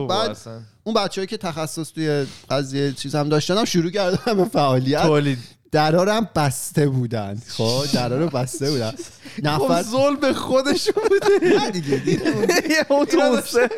[0.07, 0.37] بعد
[0.87, 5.01] اون بچه‌ای که تخصص توی قضیه چیز هم داشتن هم شروع کردن به فعالیت.
[5.01, 5.37] تولید.
[5.71, 7.41] درا رو هم بسته بودن.
[7.47, 8.91] خب درا رو بسته بودن.
[9.35, 11.55] خب نفر ظلم خودشون بوده.
[11.59, 12.25] نه دیگه دیگه.
[12.75, 13.69] یه اون توسه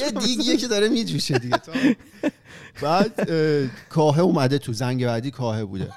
[0.00, 1.60] یه دیگیه که داره میجوشه دیگه
[2.82, 5.92] بعد اه، کاهه اومده تو زنگ بعدی کاهه بوده.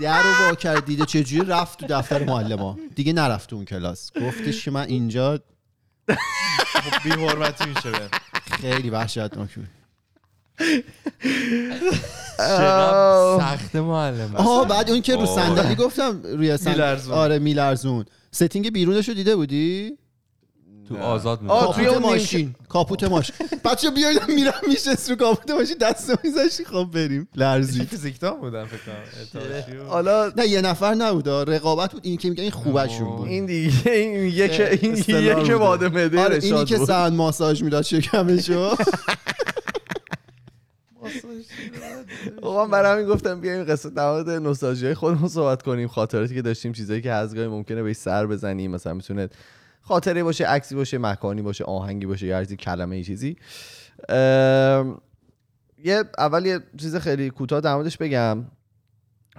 [0.00, 4.10] در رو وا کرد دیده چجوری رفت تو دفتر معلم دیگه نرفت اون کلاس.
[4.20, 5.40] گفتش که من اینجا
[7.04, 7.90] بی حرمتی میشه
[8.62, 9.68] خیلی وحشتناک بود.
[13.38, 15.26] سخت معلم آها بعد اون که رو.
[15.26, 16.74] صندلی گفتم روی صندلی.
[16.74, 17.14] میلرزون.
[17.14, 18.04] آره میلرزون.
[18.30, 19.98] setting بیرونش رو دیده بودی؟
[20.88, 21.74] تو آزاد آه، می‌ذاره.
[21.74, 22.54] توی کاپوت اون ماشین.
[22.68, 23.34] کاپوت ماشین.
[23.64, 25.76] بچه بیاید میرم میشه رو کاپوت ماشین.
[25.80, 27.28] دست میذاشتی خب بریم.
[27.36, 27.84] لرزی.
[27.90, 31.28] فیزیکدان بودن فکر حالا نه یه نفر نبود.
[31.28, 32.00] آه، رقابت بود.
[32.04, 33.28] این که میگن این خوبشون بود.
[33.28, 35.50] این دیگه این یک این یک.
[35.50, 38.76] واده مده آره اینی که سند ماساژ می‌داد شکمشو.
[42.42, 45.88] آقا من برای همین گفتم بیایم قصه در مورد نوستالژی خودمون صحبت کنیم.
[45.88, 48.70] خاطراتی که داشتیم چیزایی که از گاهی ممکنه بهش سر بزنیم.
[48.70, 49.28] مثلا می‌تونه
[49.82, 53.36] خاطره باشه عکسی باشه مکانی باشه آهنگی باشه یا هر چیزی کلمه ای چیزی.
[55.84, 58.44] یه اول یه چیز خیلی کوتاه در موردش بگم.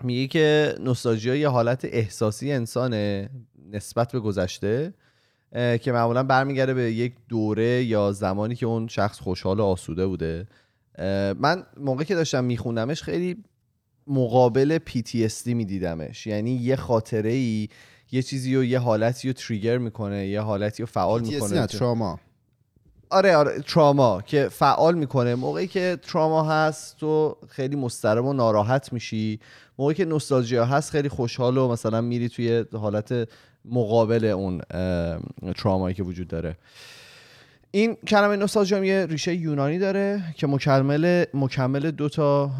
[0.03, 3.29] میگه که نوستالژی یه حالت احساسی انسانه
[3.71, 4.93] نسبت به گذشته
[5.53, 10.47] که معمولا برمیگرده به یک دوره یا زمانی که اون شخص خوشحال و آسوده بوده.
[11.39, 13.43] من موقعی که داشتم میخوندمش خیلی
[14.07, 16.27] مقابل PTSD میدیدمش.
[16.27, 17.69] یعنی یه خاطره ای
[18.13, 22.19] یه چیزی و یه حالتی رو تریگر می‌کنه یه حالتی رو فعال می‌کنه نه تراما
[23.09, 25.35] آره آره تراما که فعال می‌کنه.
[25.35, 29.39] موقعی که تراما هست تو خیلی مضطرب و ناراحت میشی
[29.79, 33.29] موقعی که نوستالژیا هست خیلی خوشحال و مثلا میری توی حالت
[33.65, 34.61] مقابل اون
[35.55, 36.57] ترامایی که وجود داره.
[37.75, 42.51] این کلمه نوستالژی هم یه ریشه یونانی داره که مکمل مکمل دو تا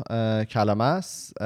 [0.50, 1.40] کلمه است.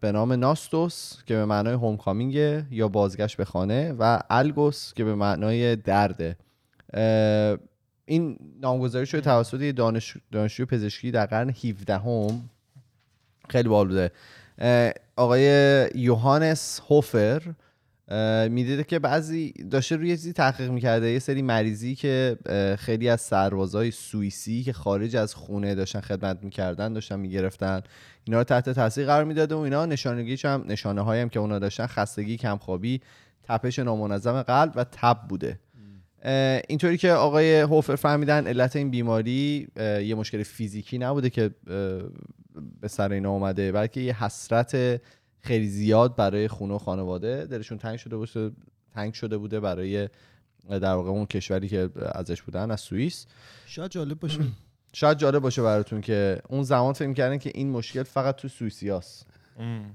[0.00, 2.34] به نام ناستوس که به معنای هومکامینگ
[2.70, 6.36] یا بازگشت به خانه و الگوس که به معنای درده
[8.04, 12.50] این نامگذاری شده توسط دانش دانشجوی پزشکی در قرن 17 هم
[13.48, 13.68] خیلی
[14.58, 15.44] اه، آقای
[15.94, 17.42] یوهانس هوفر
[18.50, 21.10] می‌دیده که بعضی داشته روی یه چیزی تحقیق می‌کرده.
[21.10, 22.36] یه سری مریضی که
[22.78, 27.82] خیلی از سربازای سوئیسی که خارج از خونه داشتن خدمت می‌کردن داشتن می‌گرفتن.
[28.24, 31.58] اینا رو تحت تاثیر قرار می‌داده و اینا نشانگیش هم نشانه هایی هم که اونا
[31.58, 33.00] داشتن خستگی کمخوابی
[33.42, 35.58] تپش نامنظم قلب و تب بوده.
[36.68, 41.50] اینطوری که آقای هوفر فهمیدن علت این بیماری یه مشکل فیزیکی نبوده که
[42.80, 45.00] به سر اینا اومده بلکه یه حسرت
[45.46, 48.50] خیلی زیاد برای خونه و خانواده دلشون تنگ شده بوده
[48.94, 50.08] تنگ شده بوده برای
[50.68, 53.26] در واقع اون کشوری که ازش بودن از سوئیس.
[53.66, 54.40] شاید جالب باشه.
[54.92, 59.26] شاید جالب باشه براتون که اون زمان فکر می‌کردن که این مشکل فقط تو سوئیسیاست.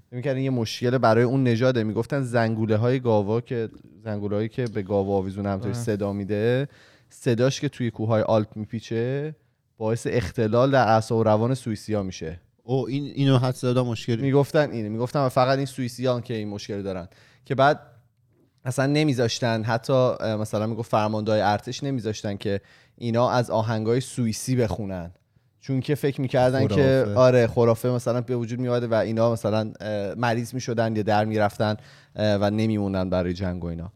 [0.08, 1.84] فکر می‌کردن یه مشکل برای اون نژاده.
[1.84, 3.70] می‌گفتن زنگوله های گاوا که
[4.04, 5.74] زنگوله هایی که به گاوا آویزون همطوری.
[5.74, 6.68] صدا میده
[7.10, 9.36] صداش که توی کوههای آلپ میپیچه
[9.78, 12.40] باعث اختلال در اعصاب و روان سوئیسیا میشه.
[12.72, 16.82] او این اینو حد صدا مشکلی می‌گفتن اینه می‌گفتن فقط این سوئیسیان که این مشکل
[16.82, 17.08] دارن.
[17.46, 17.80] که بعد
[18.66, 22.62] اصلا نمیذاشتن حتی مثلا می‌گفت فرماندهای ارتش نمیذاشتن که
[22.98, 25.12] اینا از آهنگای سوئیسی بخونن.
[25.60, 27.06] چون که فکر می‌کردن که.
[27.16, 29.74] آره خرافه مثلا به وجود میاد و اینا مثلا
[30.18, 31.78] مریض می‌شدن یا در می‌رفتن
[32.16, 33.92] و نمیموندن برای جنگ و اینا.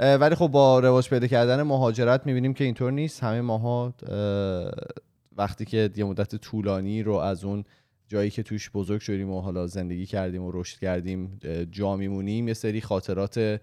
[0.00, 3.22] ولی خب با رواج پیدا کردن مهاجرت می‌بینیم که اینطور نیست.
[3.22, 4.70] همه ماها اه،
[5.36, 7.64] وقتی که یه مدت طولانی رو از اون
[8.08, 11.38] جایی که توش بزرگ شدیم و حالا زندگی کردیم و رشد کردیم
[11.70, 13.60] جا میمونیم یه سری خاطرات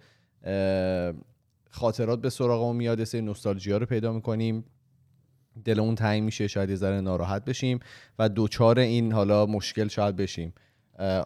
[1.70, 4.66] خاطرات به سراغمون میاد یه سری نوستالژیا رو پیدا می‌کنیم.
[5.66, 7.80] دلمون تنگ میشه شاید یه ذره ناراحت بشیم
[8.20, 10.54] و دوچار این حالا مشکل شاید بشیم.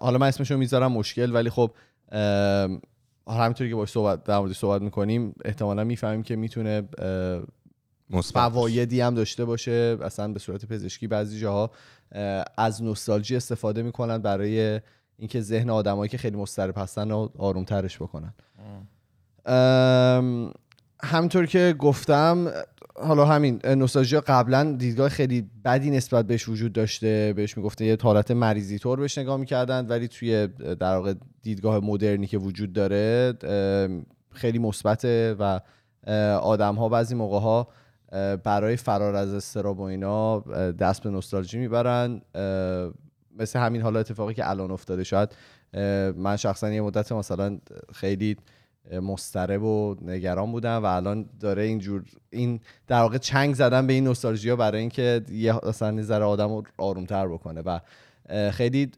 [0.01, 1.71] حالا من اسمشو می‌ذارم مشکل ولی خب
[3.27, 6.83] همینطوری که باش صحبت در موردش صحبت می‌کنیم احتمالا می‌فهمیم که می‌تونه
[8.33, 11.63] فوایدی هم داشته باشه اصلا به صورت پزشکی بعضی جاها.
[11.63, 11.71] اه،
[12.57, 14.81] از نوستالژی استفاده می‌کنن برای
[15.17, 18.33] اینکه ذهن آدمایی که خیلی مضطرب هستن رو آرومترش بکنن.
[21.03, 22.51] همطور که گفتم
[22.95, 27.33] حالا همین نوستالژی قبلا دیدگاه خیلی بدی نسبت بهش وجود داشته.
[27.35, 32.27] بهش می‌گفتن یه حالت مریضی طور بهش نگاه می‌کردن ولی توی در واقع دیدگاه مدرنی
[32.27, 33.33] که وجود داره
[34.31, 35.59] خیلی مثبته و
[36.41, 37.67] آدم ها بعضی موقع ها
[38.43, 40.39] برای فرار از استراب و اینا
[40.71, 42.21] دست به نوستالژی می‌برن.
[43.39, 45.03] مثل همین حالا اتفاقی که الان افتاده.
[45.03, 45.29] شاید
[46.15, 47.59] من شخصا یه مدت مثلا
[47.93, 48.37] خیلی
[49.01, 54.03] مضطرب و نگران بودم و الان داره اینجور این در واقع چنگ زدن به این
[54.03, 57.61] نوستالژیا برای اینکه یه مثلا ذره آدم رو آرومتر بکنه.
[57.61, 57.79] و
[58.51, 58.91] خیلی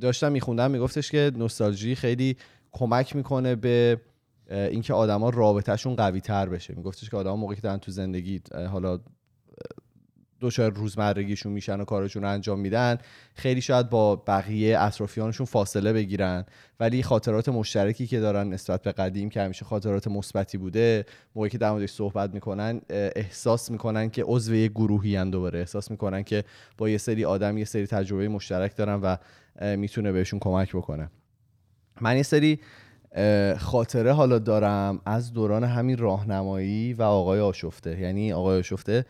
[0.00, 2.36] داشتم میخوندم میگفتش که نوستالژی خیلی
[2.72, 4.00] کمک می‌کنه به
[4.50, 6.74] اینکه آدما رابطهشون قوی تر بشه.
[6.74, 9.00] میگفتش که آدما موقعی که دارن تو زندگی حالا اه،
[10.40, 12.98] دچار روزمرگیشون میشن و کارشون رو انجام میدن
[13.34, 16.44] خیلی شاید با بقیه اطرافیانشون فاصله بگیرن.
[16.80, 21.04] ولی خاطرات مشترکی که دارن نسبت به قدیم که همیشه خاطرات مثبتی بوده
[21.34, 25.58] موقعی که در صحبت می‌کنن احساس می‌کنن که عضو یه گروهی ان دوباره.
[25.58, 26.44] احساس می‌کنن که
[26.78, 29.16] با یه سری آدم یه سری تجربه مشترک دارن و
[29.76, 31.10] می‌تونه بهشون کمک بکنه.
[32.00, 32.60] من یه سری
[33.58, 38.00] خاطره حالا دارم از دوران همین راهنمایی و آقای آشفته.
[38.00, 39.04] یعنی آقای آشفته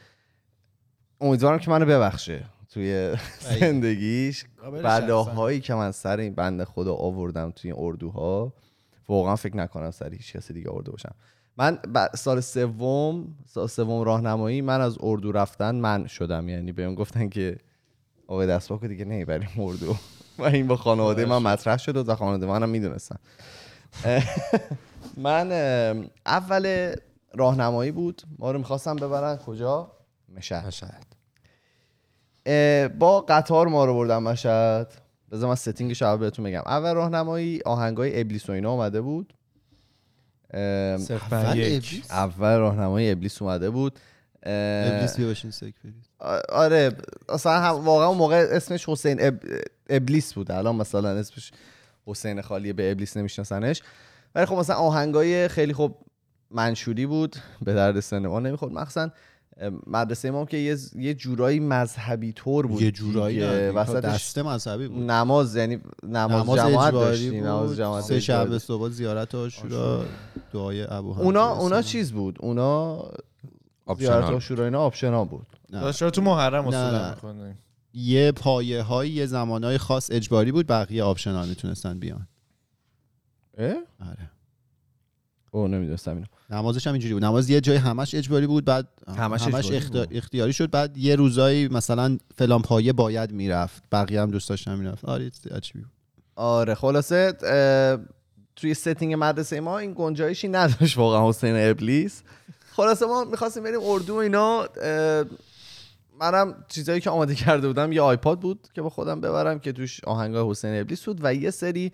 [1.20, 3.14] امیدوارم که منو ببخشه توی
[3.60, 4.44] زندگیش.
[4.82, 8.52] بلاهایی که من سر این بنده خدا آوردم توی این اردوها
[9.08, 11.14] واقعا فکر نکنم سر هیچ کسی دیگه آورده باشم.
[11.56, 11.78] من
[12.14, 16.48] سال سوم سال سوم راهنمایی من از اردو رفتن من شدم.
[16.48, 17.58] یعنی بهم گفتن که
[18.26, 19.96] آقای دستپاک دیگه نمی‌بریم اردو.
[20.38, 23.16] و این با خانواده من مطرح شد و خانواده منم می‌دونستن.
[25.16, 25.52] من
[26.26, 26.94] اول
[27.34, 28.22] راهنمایی بود.
[28.38, 29.92] ما رو می‌خواستم ببرن کجا؟
[30.36, 30.66] مشهد.
[30.66, 31.06] مشهد.
[32.98, 34.92] با قطار ما رو بردم مشهد.
[35.32, 36.62] بذار من ستینگش اول بهتون بگم.
[36.66, 39.32] اول راهنمایی آهنگای ابلیس و اینا اومده بود.
[40.54, 41.84] اول یک.
[41.84, 43.98] ابلیس؟ اول راهنمایی ابلیس اومده بود.
[44.42, 45.74] ابلیس سک
[46.48, 46.92] آره
[47.28, 49.34] اصلا هم واقعا اون موقع اسمش حسین اب...
[49.90, 50.50] ابلیس بود.
[50.50, 51.52] الان مثلا اسمش
[52.06, 53.82] حسین خالیه به ابلیس نمیشناسنش.
[54.34, 55.94] ولی خب مثلا آهنگای خیلی خب
[56.50, 58.72] منشوری بود به درد سن ما نمی‌خورد.
[58.72, 59.10] مخصوصا
[59.86, 65.10] مدرسه ما که یه, یه جورایی مذهبی طور بود یه جورایی وسطش دسته مذهبی بود.
[65.10, 70.04] نماز یعنی نماز, نماز جماعت داشتیم نماز جماعت سه شب صبح زیارت عاشورا
[70.52, 71.82] دعای ابو حنیفه اونا اونا.
[71.82, 73.14] چیز بود؟ اونا زیارت
[73.86, 75.46] optional عاشورا اینا optional بود.
[75.70, 75.80] نه.
[75.80, 77.56] داشت تو محرم اصولا نه.
[77.96, 82.28] یه پایه های یه زمانهای خاص اجباری بود بقیه optional می‌تونستن بیان.
[83.58, 84.30] اه؟ آره.
[85.50, 86.26] او نمی‌دونستم اینو.
[86.50, 87.24] نمازش هم اینجوری بود.
[87.24, 90.16] نماز یه جای همش اجباری بود بعد همش اجباری اخت- بود.
[90.16, 90.70] اختیاری شد.
[90.70, 93.82] بعد یه روزایی مثلا فلان پایه باید می‌رفت.
[93.92, 95.04] بقیه هم دوست داشتن می‌رفت.
[95.04, 95.90] آره عجیبی بود.
[96.36, 97.32] آره خلاصه
[98.56, 102.22] توی setting مدرسه ما این گنجایشی نداشت واقعا حسین ابلیس.
[102.72, 104.68] خلاصه ما می‌خواستیم بریم اردو و اینا
[106.20, 110.04] منم چیزایی که آماده کرده بودم یه آیپاد بود که با خودم ببرم که توش
[110.04, 111.92] آهنگای حسین ابلیس بود و یه سری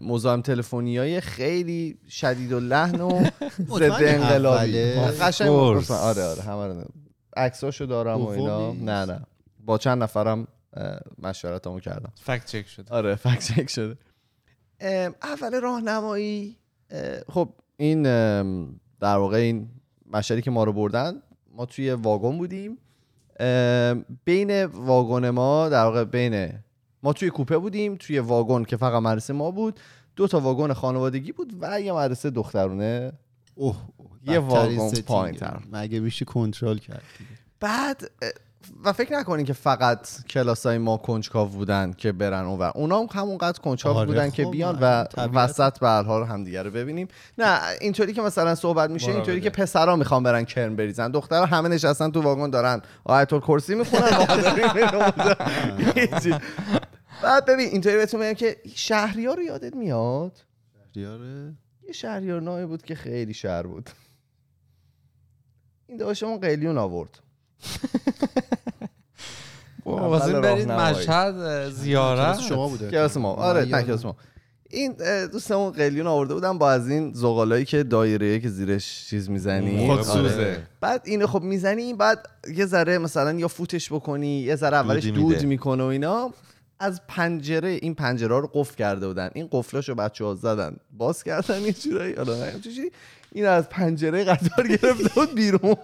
[0.00, 3.24] مزاحم تلفنی های خیلی شدید و لحن و
[3.78, 4.72] ضد انقلابی؟
[5.20, 6.84] قشنگ آره آره همه رو
[7.36, 8.72] عکساشو دارم و اینا.
[8.72, 9.20] نه نه.
[9.64, 10.46] با چند نفرم
[11.22, 12.12] مشورتامو کردم.
[12.14, 13.96] فکت چک شد آره فکت چک شده.
[14.80, 16.56] ام، اول راهنمایی
[16.90, 18.02] اه، خب این
[19.00, 19.68] در واقع این
[20.12, 21.22] مشهدی که ما رو بردن
[21.54, 22.78] ما توی واگن بودیم.
[24.24, 26.52] بین واگن ما در واقع بین
[27.02, 29.80] ما توی کوپه بودیم توی واگن که فقط مدرسه ما بود
[30.16, 33.12] دو تا واگن خانوادگی بود و یه مدرسه دخترونه
[33.54, 33.76] اوه
[34.26, 34.90] یه واگن.
[34.90, 35.58] پایین‌تر.
[35.72, 37.02] مگه میشه کنترل کرد.
[37.60, 38.10] بعد
[38.84, 43.58] و فکر نکنین که فقط کلاسای ما کنجکاو بودن که برن اونور اونا هم همونقدر
[43.58, 45.30] کنجکاو آره، بودن که خب، بیان آره، و طبیعت.
[45.34, 47.08] وسط به حال همدیگه رو ببینیم.
[47.38, 49.10] نه اینطوری که مثلا صحبت میشه.
[49.10, 51.10] اینطوری که پسرا می‌خوان برن کرم بریزن.
[51.10, 54.26] دخترها همه نشستن تو واگن دارن آیت الکرسی می‌خونن
[57.22, 60.38] بعد ببین اینطوری بهتون بگم که شهریار رو یادت میاد؟
[60.92, 61.54] دیاره
[61.86, 63.90] یه شهریار نامی بود که خیلی شهر بود.
[65.86, 67.18] این داشتمون قلیون آورد.
[69.84, 70.72] واسه برید.
[70.72, 72.36] مشهد زیارت.
[72.36, 72.90] کلاس شما بوده.
[72.90, 73.34] کلاس ما.
[73.34, 74.16] آره من نه کلاس ما.
[74.70, 74.96] این
[75.32, 79.86] دوستمون قلیون آورده بودن با از این زغالایی که دایره که زیرش چیز می‌زنی.
[79.86, 80.62] خودسوزه.
[80.80, 82.26] بعد اینو خب می‌زنی بعد
[82.56, 85.42] یه ذره مثلا یا فوتش بکنی یه ذره اولش دود.
[85.42, 86.32] می‌کنه و اینا.
[86.78, 89.30] از پنجره این پنجره رو قفل کرده بودن.
[89.34, 90.76] این قفلاشو بچه ها زدن.
[90.92, 92.14] باز کردن یه جورایی.
[92.14, 92.90] حالا چجوری
[93.36, 95.76] این از پنجره قطار گرفته بود بیرون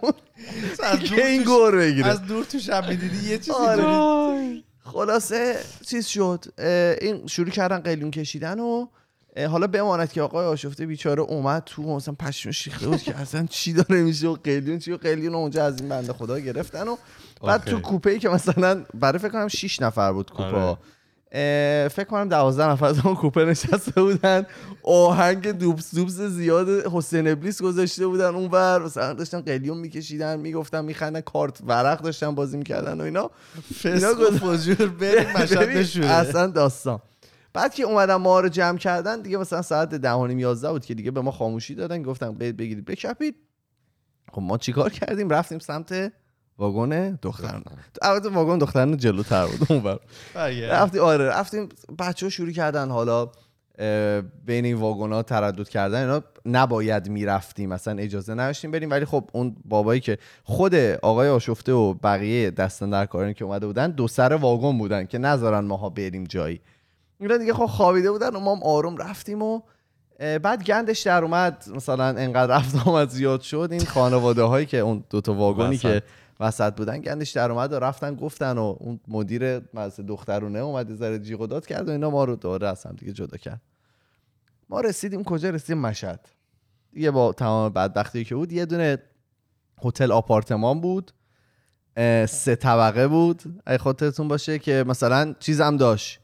[1.08, 4.62] که این گور بگیره از دور تو شب می‌دیدی یه چیزی آره.
[4.84, 6.44] خلاصه چیز شد
[7.00, 8.86] این شروع کردن قلیون کشیدن و
[9.48, 13.72] حالا بماند که آقای آشفته بیچاره اومد تو مثلا پشمش ریخته بود که اصلا چی
[13.72, 16.96] داره میشه و قلیون چی و قلیون اونجا از این بنده خدا گرفتن و
[17.42, 17.70] بعد آخه.
[17.70, 20.78] تو کوپه ای که مثلا برای فکر کنم 6 نفر بود کوپه آره.
[21.88, 24.46] فکر کنم دوازده نفر تو اون کوپه نشسته بودن.
[24.82, 28.82] آهنگ دوبس دوبس زیاد حسین ابلیس گذاشته بودن اونور.
[28.82, 33.30] مثلا داشتن قلیون میکشیدن می‌گفتن میخندن کارت ورق داشتن بازی می‌کردن و اینا.
[33.84, 34.92] اینا فجور
[35.78, 37.00] نشوره اصلا داستان.
[37.54, 40.84] بعد که اومدن ما رو جمع کردن دیگه مثلا ساعت ده و نیم 11 بود
[40.84, 42.02] که دیگه به ما خاموشی دادن.
[42.02, 43.36] گفتن بگیرید بکپید
[44.32, 46.12] خب ما چیکار کردیم؟ رفتیم سمت
[46.58, 47.64] واگن دختران.
[48.02, 49.98] البته واگن دختران جلوتر بود اونور
[50.70, 53.28] رفتیم آره رفتیم بچه ها شروع کردن حالا
[54.44, 56.00] بین این واگن ها تردد کردن.
[56.00, 58.90] اینا نباید می‌رفتیم مثلا اجازه نداشتیم بریم.
[58.90, 63.66] ولی خب اون بابایی که خود آقای آشفته و بقیه دستن در کارانی که اومده
[63.66, 66.60] بودن دو سر واگن بودن که نذارن ماها بریم جایی.
[67.20, 69.60] اینا دیگه خب خوابیده بودن و ما هم آروم رفتیم و
[70.18, 71.64] بعد گندش در اومد.
[71.76, 73.68] مثلا انقدر رفت آمد زیاد شد.
[73.70, 75.78] این خانواده هایی که اون دوتا واگنی.
[75.78, 76.02] که
[76.42, 80.96] وسط بودن گندش در اومد و رفتن گفتن و اون مدیر مدرسه دخترونه اومد یه
[80.96, 83.62] ذره جیغ و داد کرد و اینا ما رو دوره از هم دیگه جدا کرد.
[84.68, 86.28] ما رسیدیم کجا؟ رسیدیم مشهد.
[86.92, 88.98] دیگه با تمام بدبختی که بود یه دونه
[89.84, 91.12] هتل آپارتمان بود.
[92.28, 93.62] سه طبقه بود.
[93.66, 96.21] اگه خاطرتون باشه که مثلا چیزم داشت.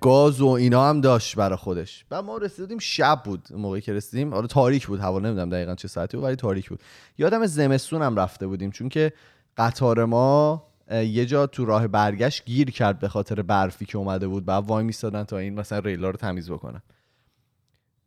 [0.00, 2.04] گاز و اینا هم داشت برای خودش.
[2.10, 4.32] بعد ما رسیدیم شب بود موقعی که رسیدیم.
[4.32, 5.00] آره تاریک بود.
[5.00, 6.80] هوا نمی‌دونم دقیقا چه ساعتی بود ولی تاریک بود.
[7.18, 9.12] یادم زمستون هم رفته بودیم چون که
[9.56, 14.44] قطار ما یه جا تو راه برگشت گیر کرد به خاطر برفی که اومده بود.
[14.44, 16.82] بعد وای میستادن تا این مثلا ریلا رو تمیز بکنن.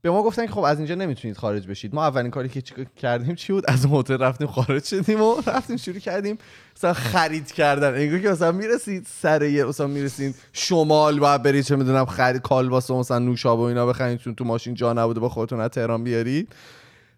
[0.05, 1.95] به ما گفتن که خب از اینجا نمی‌تونید خارج بشید.
[1.95, 2.61] ما اولین کاری که
[2.97, 6.37] کردیم چی بود؟ از هتل رفتیم خارج شدیم و رفتیم شروع کردیم
[6.75, 7.95] مثلا خرید کردن.
[7.95, 12.89] انگار که مثلا می‌رسید سر یه مثلا می‌رسید شمال باید برید چه می‌دونم خرید کالباس
[12.89, 16.03] و مثلا نوشابه و اینا بخرید چون تو ماشین جا نبوده با خودتون از تهران
[16.03, 16.55] بیارید.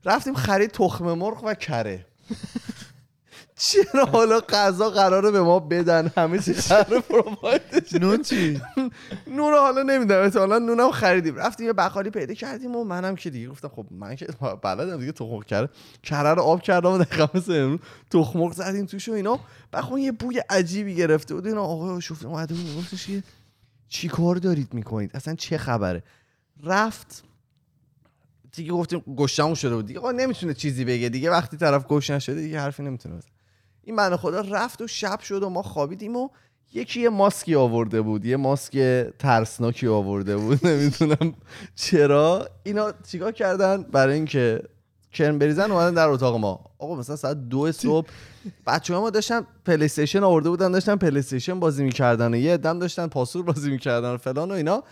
[0.06, 2.06] رفتیم خرید تخم مرغ و کره.
[3.58, 8.62] چرا حالا غذا قراره به ما بدن؟ همه چی قراره پرووایدش نون چی؟
[9.28, 10.22] نون حالا نمی‌دونم.
[10.22, 11.36] احتمالا نونم خریدیم.
[11.36, 14.28] رفتیم یه بقالی پیدا کردیم و منم که دیگه گفتم خب من که
[14.63, 15.70] بلدم دیگه تخم کره
[16.04, 17.80] کره رو آب کردم و دقیقا مثل امروز
[18.12, 19.39] تخم مرغ زدیم توش و اینا.
[19.74, 21.48] بخون یه بوی عجیبی گرفته بود.
[21.48, 22.65] اینا آقای شوفت اومده بود.
[22.65, 23.24] میگفتش که
[23.89, 26.04] چی کار دارید می‌کنید؟ اصلا چه خبره؟
[26.63, 27.24] رفت.
[28.52, 29.86] دیگه گفتیم گشتمون شده بود.
[29.86, 31.10] دیگه آقا نمی‌تونه چیزی بگه.
[31.10, 33.32] دیگه وقتی طرف گوش نشده دیگه حرفی نمی‌تونه بزنه.
[33.88, 36.30] این من خدا رفت و شب شد و ما خوابیدیم و
[36.73, 38.78] یکی یه ماسکی آورده بود یه ماسک
[39.19, 41.34] ترسناکی آورده بود نمی‌دونم
[41.76, 42.47] چرا.
[42.63, 44.63] اینا چیکار کردن؟ برای اینکه
[45.13, 46.65] کرم بریزن اومدن در اتاق ما.
[46.80, 48.08] آقا مثلا ساعت دو صبح
[48.67, 49.89] بچه ما داشتن پلی
[50.23, 54.52] آورده بودن داشتن پلی بازی می‌کردن و یه دم داشتن پاسور بازی می‌کردن و فلان
[54.52, 54.84] و اینا.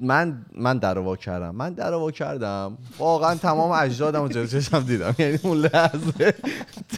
[0.00, 1.54] من من در وا کردم.
[1.54, 2.78] من در وا کردم.
[2.98, 5.14] واقعا تمام اجدادم رو جلو چشم دیدم.
[5.18, 6.34] یعنی اون لحظه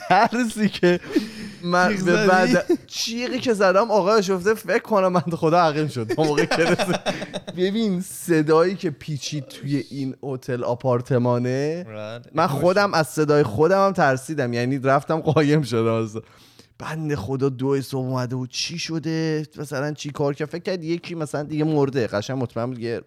[0.09, 1.00] ترسی که
[1.64, 6.44] من به؟ بعد چیقی که زدم آقای شفته فکر کنم من خدا عقیم شد موقع
[6.44, 7.00] که رسید.
[7.57, 11.87] ببین صدایی که پیچید توی این هتل آپارتمانه
[12.35, 14.52] من خودم از صدای خودم هم ترسیدم.
[14.52, 16.22] یعنی رفتم قایم شدم.
[16.78, 18.50] بند خدا دو صبح اومده بود.
[18.50, 22.06] چی شده؟ مثلا چی کار کرد؟ فکر کرد یکی مثلا دیگه مرده.
[22.06, 23.00] قشنگ مطمئن بود یه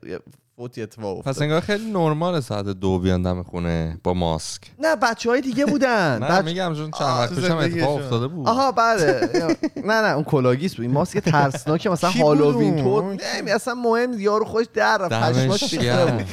[0.56, 4.62] فوتی اتفاق پس افتاد انگار خیلی نرمال ساعت دو بیان دم خونه با ماسک.
[4.80, 6.18] نه بچه های دیگه بودن.
[6.24, 7.96] نه بچ- میگم چون چند وقت تو پیشم اتفاق.
[8.02, 8.48] افتاده بود.
[8.48, 9.30] آها بله.
[9.76, 10.82] نه نه اون کلاگیس بود.
[10.86, 15.14] این ماسک ترسناک مثلا هالووین اون نه اصلا مهم یارو خوش در رفت.
[15.40, 15.76] پشماش.
[15.76, 16.26] بود.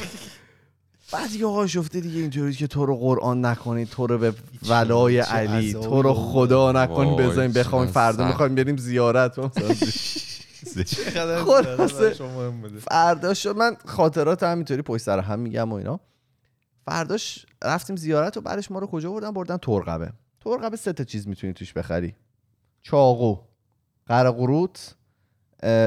[1.11, 4.33] بعد یه آقا شفته دیگه اینطوری که تو رو قرآن نکنید تو رو به
[4.69, 6.13] ولای علی تو رو.
[6.13, 8.27] خدا نکنید وای، بزنیم بخوایم فردا.
[8.27, 9.39] می‌خوایم بریم زیارت.
[11.45, 12.15] خلاصه.
[12.79, 15.99] فردا شد من خاطرات همینطوری پشت سر هم میگم و اینا.
[16.85, 20.13] فرداش رفتیم زیارت و بعدش ما رو کجا بردن؟ بردن ترقبه.
[20.39, 22.15] ترقبه سه تا چیز می‌تونی توش بخری.
[22.81, 23.37] چاقو
[24.07, 24.95] قرقروت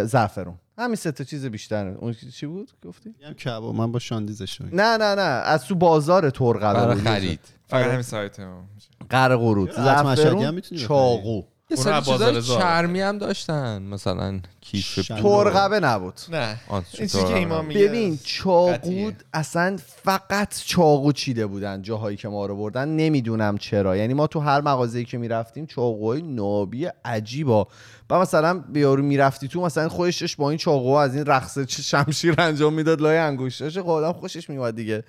[0.04, 0.58] زعفرون.
[0.78, 1.88] همین سه تا چیز بیشتر.
[1.88, 3.74] اون چی بود؟ گفتی؟ میگم کباب.
[3.74, 4.80] من با شاندیزش میگم.
[4.80, 5.20] نه نه نه.
[5.22, 7.04] از تو بازار ترقبه برای بود.
[7.04, 7.40] خرید.
[7.68, 10.60] فقط همین سایت مشهدی هم زعفرون.
[10.60, 11.42] چاقو.
[11.70, 12.60] یه اون سری چیزای زار.
[12.60, 13.82] چرمی هم داشتن.
[13.82, 16.14] مثلا کیف شن- ترقبه نبود.
[16.30, 16.56] نه.
[16.70, 19.10] این چیزی که ایمان میگه ببین چاقو.
[19.32, 22.88] اصلا فقط چاقو چیده بودن جاهایی که ما رو بردن.
[22.88, 23.96] نمی‌دونم چرا.
[23.96, 27.68] یعنی ما تو هر مغازه‌ای که می‌رفتیم چاقوهای نابی عجیبا.
[28.10, 32.34] و مثلا به یارو می‌رفتی تو مثلا خودش با این چاقو از این رقص شمشیر
[32.38, 35.04] انجام می‌داد لای انگشتاش خب آدم خوشش میومد دیگه.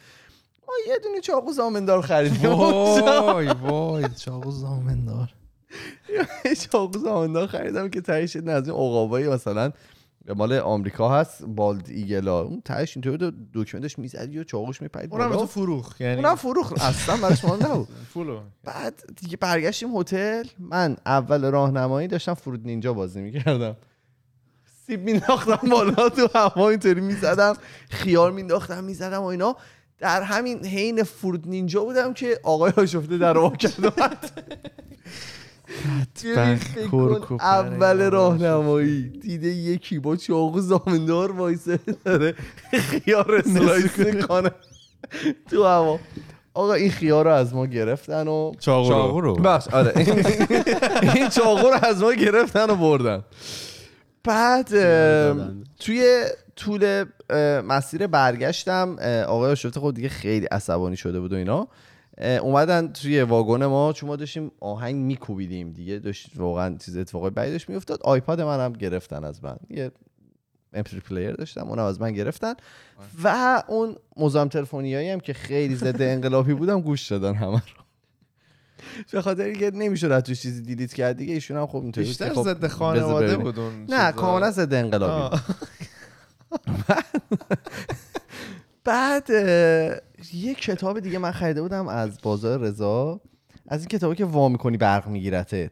[0.68, 5.30] ما یه دونه چاقو زامندار خریدیم وای وای چاقو زامندار.
[6.72, 9.72] چاقو زامندار خریدم که تهش از این عقابایی مثلا
[10.34, 15.32] مال آمریکا هست بالد ایگلا اون تهش اینطوری بود دکمنتش می‌زدی و چاقوش میپرید اونم
[15.32, 17.88] تو فروخ یعنی اونم فروخ اصلا براش مهم نبود.
[18.14, 20.44] فولو بعد دیگه برگشتیم هتل.
[20.60, 23.78] من اول راهنمایی داشتم فرود نینجا بازی می‌کردم.
[24.88, 27.54] سیب مینداختم بالا تو هوا اینطوری می‌زدم.
[27.90, 29.56] خیار مینداختم می‌زدم و اینا.
[29.98, 33.74] در همین حین فرود نینجا بودم که آقای آشفته در وا کرد
[37.42, 42.34] اول راهنمایی دیده یکی با چاقو زامندار وایسه داره
[42.74, 44.52] خیار اسلایس می‌کنه.
[45.52, 46.00] تو هوا.
[46.54, 49.36] آقا این خیار رو از ما گرفتن و چاقو رو.
[49.36, 49.36] رو.
[49.36, 49.94] بس آره.
[51.16, 53.24] این- چاقو رو از ما گرفتن و بردن.
[54.24, 54.68] بعد.
[55.80, 56.24] توی
[56.56, 57.06] طول
[57.68, 58.96] مسیر برگشتم
[59.28, 61.68] آقای آشفته خب دیگه خیلی عصبانی شده بود و اینا.
[62.20, 67.52] اومدن توی واگن ما چون ما داشتیم آهنگ میکوبیدیم دیگه داشت واقعا چیز اتفاقای بدی
[67.52, 69.92] داشت میافتاد iPod منم گرفتن از من یه
[70.76, 72.54] MP3 player داشتم اونم از من گرفتن
[73.24, 77.84] و اون مزاحم تلفنیایی هم که خیلی ضد انقلابی بودم گوش دادن همه رو
[79.12, 82.34] به خاطر اینکه نمی‌شد از توش چیزی delete کرد دیگه ایشون هم خب اینطوری بیشتر
[82.34, 83.38] خب ضد خانواده.
[83.38, 84.12] بود اون نه.
[84.12, 85.38] کاملا ضد انقلابی.
[88.84, 89.32] بعد
[90.34, 93.22] یه کتاب دیگه من خریده بودم از بازار رضا.
[93.68, 95.72] از این کتابی که وا می‌کنی برق میگیرتت.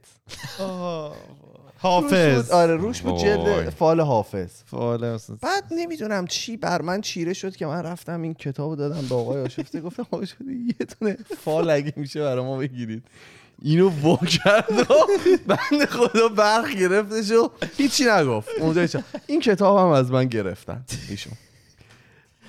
[1.78, 2.52] حافظ.
[2.52, 3.70] آره روش بود جلد.
[3.70, 4.52] فال حافظ.
[4.74, 5.38] مثلا.
[5.42, 9.42] بعد نمی‌دونم چی بر من چیره شد که من رفتم این کتابو دادم به آقای
[9.42, 9.82] آشفته.
[9.82, 13.04] گفتم آقای آشفته یه دونه فال اگه میشه برای ما بگیرید.
[13.62, 14.94] اینو وا کرد و
[15.48, 18.50] بند خدا برق گرفتش و هیچی نگفت.
[18.60, 20.86] اونجا این کتاب هم از من گرفتن.
[21.10, 21.34] ایشون.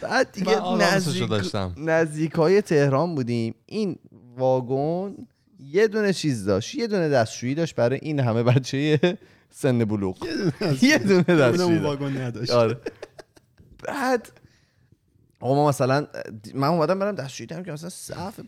[0.01, 1.75] بعد دیگه نزدیک داشتم.
[1.77, 3.55] نزدیک های تهران بودیم.
[3.67, 3.97] این
[4.37, 5.15] واگن
[5.61, 6.75] یه دونه چیز داشت.
[6.75, 9.19] یه دونه دستشویی داشت برای این همه بچه
[9.51, 10.17] سن بلوغ.
[10.83, 11.79] یه دونه دستشویی.
[11.79, 12.51] واگن نداشت.
[12.51, 12.81] آره.
[13.85, 14.29] بعد
[15.41, 16.07] آقا ما مثلا
[16.55, 18.41] من اومدم برم دستشویی دیدم که مثلا صف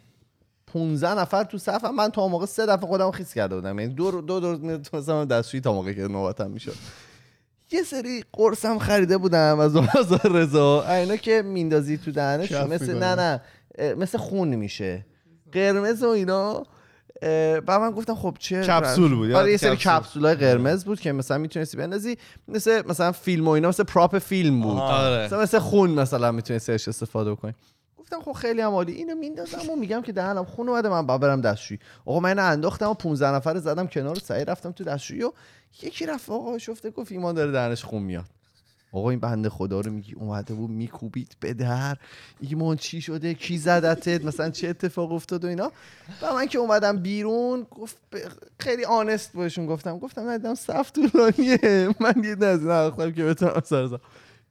[0.67, 3.79] 15 نفر تو صف من تا موقع سه دفعه خودم خیس کرده بودم.
[3.79, 6.75] یعنی دو دو دور می‌تونستم دستشویی تا موقع که نوبتم می‌شد.
[7.73, 10.83] یه سری قرصم خریده بودم از بازار رضا.
[10.89, 12.99] اینا که میندازی تو دهنش مثل.
[12.99, 13.41] نه نه.
[13.95, 15.07] مثل خون میشه.
[15.53, 16.63] قرمز و اینا.
[17.67, 20.27] بعد من گفتم خب چه کپسول بود، آره یه سری کپسول.
[20.27, 22.17] های قرمز بود که مثلا می‌تونستی بندازی.
[22.49, 24.79] مثل مثلا فیلم و اینا مثل پراپ فیلم بود.
[24.79, 25.25] آره.
[25.25, 27.55] مثلا مثل خون مثلا می‌تونستی ازش استفاده بکنی.
[27.99, 28.93] گفتم خب خیلی هم عالی.
[28.93, 31.81] اینو میندازم و میگم که دهنم خون اومده من باید برم دستشویی.
[32.07, 35.33] آقا من اینو انداختم و 15 نفر زدم کنار سعی رفتم تو دستشویی و
[35.83, 38.25] یکی رفت آقا شفته گفت ایمان داره دهنش خون میاد.
[38.93, 41.97] آقا این بنده خدا رو میگی اومده بود میکوبید به در.
[42.41, 45.73] ایمان چی شده؟ کی زدتت؟ مثلا چه اتفاق افتاد و اینا؟
[46.23, 47.97] و من که اومدم بیرون گفت
[48.59, 49.99] خیلی آنست بهشون گفتم.
[49.99, 51.89] گفتم ندیدم صف طولانیه.
[52.01, 53.99] من یه نزد نرفتم که بتونم سر.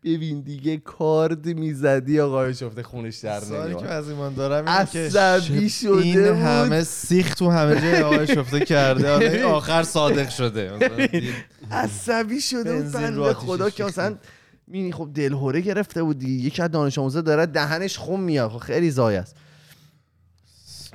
[0.03, 4.99] ببین دیگه کارد می‌زدی آقا شفته خونش در سوالی که از ایمان دارم اینه که
[5.19, 6.27] عصبی شده این بود.
[6.27, 9.43] همه سیخ تو همه جای آقای شفته کرده.
[9.43, 10.71] آخر صادق شده.
[11.71, 12.91] عصبی شده بود.
[12.91, 13.83] بنده خدا که.
[13.83, 14.15] مثلا
[14.67, 16.45] می‌بینی خب دلهوره گرفته بود دیگه.
[16.45, 18.51] یکی از دانش آموزا داره دهنش خون میاد.
[18.51, 19.35] خب خیلی زای است.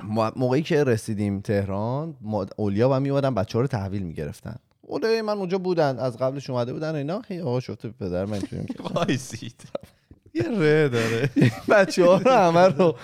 [0.03, 2.15] ما- موقعی که رسیدیم تهران
[2.57, 4.55] اولیا و میومدن بچه ها رو تحویل می‌گرفتن.
[4.87, 8.37] اولیا من اونجا بودن از قبلش اومده بودن و اینا هی آقا شفته پدر من
[8.37, 8.81] می‌کرد.
[8.95, 9.61] وایسید
[10.33, 11.29] یه ره داره
[11.69, 12.97] بچه ها رو همه رو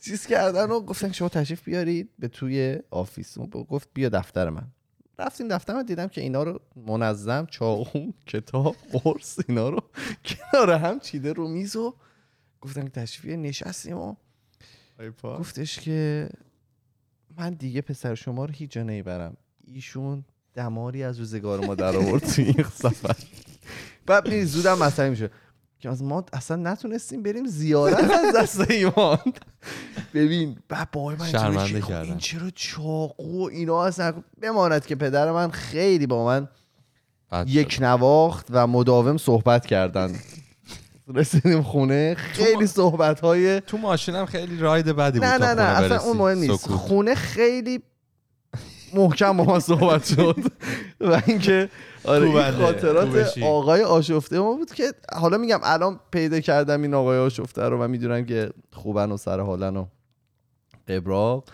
[0.00, 4.66] چیز کردن و گفتن شما تشریف بیارید به توی آفیس گفت بیا دفتر من
[5.18, 9.80] رفتیم دفتر من دیدم که اینا رو منظم چاقو کتاب قرص اینا رو
[10.24, 11.94] کنار هم چیده رو میز و
[12.60, 13.38] گفتم که تشریف.
[13.38, 14.14] نشستیم و.
[15.22, 16.28] گفتش که
[17.38, 20.24] من دیگه پسر شما رو هیچ جا نمی‌برم ایشون
[20.56, 23.16] دماری از روزگار ما در آورد توی این سفر
[24.06, 25.30] بعد میری زودم مسئله میشه
[25.78, 29.18] که از ما اصلا نتونستیم بریم زیارت از دست ایمان
[30.14, 32.08] ببین بعد بابای من شرمنده کردن.
[32.08, 36.48] این چرا چاقو و اینا اصلا بماند که پدر من خیلی با من
[37.46, 37.78] یک.
[37.80, 40.12] نواخت و مداوم صحبت کردن
[41.14, 46.00] رسیدیم خونه خیلی صحبت های تو ماشینم خیلی راید بدی بود نه نه نه اصلا.
[46.00, 46.68] اون مهم نیست.
[46.68, 47.82] خونه خیلی
[48.94, 50.36] محکم با ما صحبت شد.
[51.00, 51.68] و اینکه
[52.04, 53.38] آره این کوبنده، خاطرات.
[53.42, 57.88] آقای آشفته ما بود که حالا میگم الان پیدا کردم این آقای آشفته رو و
[57.88, 59.86] می‌دونم که خوبن و سر حالن و
[60.88, 61.44] قبراق.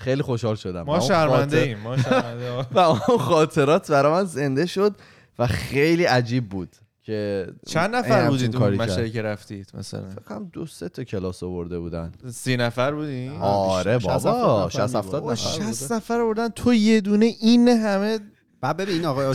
[0.00, 0.82] خیلی خوشحال شدم.
[0.82, 4.94] ما شرمنده ایم ما شرمنده و اون خاطرات برای من زنده شد
[5.38, 6.76] و خیلی عجیب بود.
[7.02, 8.90] که چند نفر بودید اون کرد.
[8.90, 13.30] مشهدی که رفتید مثلا فکر کنم دو سه تا کلاس آورده بودن سی نفر بودین
[13.40, 14.18] آره بیشتر.
[14.18, 15.32] 60 بابا هفتاد نفر 60 70 می‌بود.
[15.32, 15.72] نفر.
[15.72, 18.18] 60 نفر بردن تو یه دونه این همه
[18.60, 19.26] بعد ببین این آقای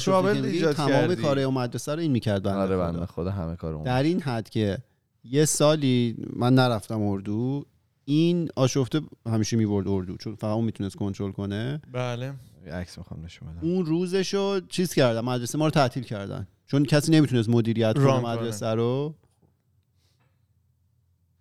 [0.48, 1.16] ایجاد تمام.
[1.16, 2.78] کارهای اون مدرسه رو این می‌کرد بنده آره.
[2.78, 4.78] بنده خدا همه کارو در این حد که
[5.24, 7.66] یه سالی من نرفتم اردو
[8.06, 12.34] این آشفته همیشه می‌برد اردو چون فقط اون می‌تونست کنترل کنه بله
[12.72, 17.12] عکس می‌خوام نشون بدم اون روزشو چیز کردن مدرسه ما رو تعطیل کردن چون کسی
[17.12, 18.20] نمی‌تونست مدیریت کنه.
[18.20, 19.16] مدرسه رو.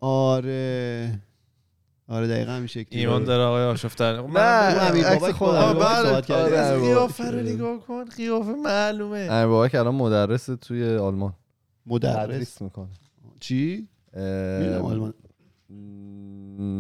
[0.01, 1.21] آره.
[2.09, 3.25] آره دقیقا شکلی ایمان.
[3.25, 5.73] داره آقای آشفتر نه عکس خودم.
[5.73, 6.35] بله.
[6.35, 7.41] آره، قیافه رو.
[7.41, 9.19] نگاه کن قیافه معلومه.
[9.19, 11.33] امیر بابک الان مدرس توی آلمان.
[11.87, 12.63] مدرس.
[12.63, 12.89] می‌کنه.
[13.41, 15.15] چی؟ می‌دونم آلمان.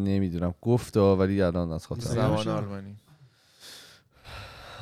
[0.04, 0.54] نمی‌دونم.
[0.62, 2.96] گفتا ولی الان از خاطر زبان آلمانی.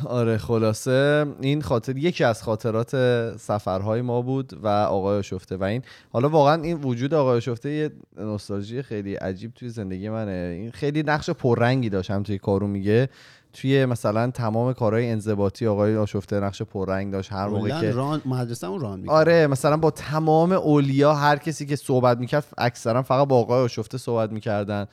[0.07, 2.91] آره خلاصه این خاطر یکی از خاطرات
[3.37, 5.57] سفرهای ما بود و آقای شفته.
[5.57, 5.83] و این
[6.13, 10.57] حالا واقعا این وجود آقای شفته یه نوستالژی خیلی عجیب توی زندگی منه.
[10.61, 13.09] این خیلی نقش پررنگی داشت هم توی کارو میگه.
[13.53, 17.33] توی مثلا تمام کارهای انضباطی آقای آشفته نقش پررنگ داشت.
[17.33, 19.17] هر موقع که ران مدرسه اون ران می‌کرد.
[19.17, 23.99] آره مثلا با تمام اولیا هر کسی که صحبت می‌کرد اکثرا فقط با آقای آشفته
[23.99, 24.87] صحبت می‌کردن.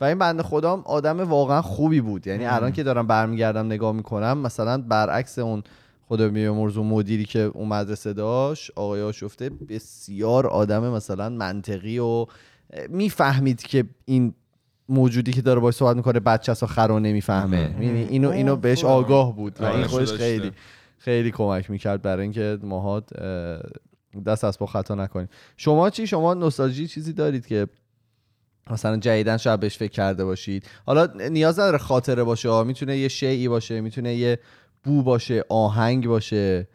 [0.00, 4.38] و این بنده خودم آدم واقعا خوبی بود یعنی الان که دارم برمیگردم نگاه می‌کنم
[4.38, 5.62] مثلا برعکس اون
[6.08, 12.26] خدا بیامرز اون مدیری که اون مدرسه داشت آقای آشفته بسیار آدم مثلا منطقی و
[12.88, 14.34] می‌فهمید که این
[14.88, 17.74] موجودی که داره باش صحبت می‌کنه بچه و خرا نمی‌فهمه.
[17.80, 18.84] یعنی اینو اینو بهش.
[18.84, 20.12] آگاه بود و این خودش.
[20.12, 20.52] خیلی
[20.98, 26.34] خیلی کمک می‌کرد برای اینکه ماها اه، دست از پا خطا نکنیم شما چی شما
[26.34, 27.66] نوستالژی چیزی دارید که
[28.70, 30.66] مثلا جدیدن شاید بهش فکر کرده باشید.
[30.86, 34.38] حالا نیاز نداره خاطره باشه می‌تونه یه شیعی باشه می‌تونه یه
[34.84, 36.68] بو باشه آهنگ باشه.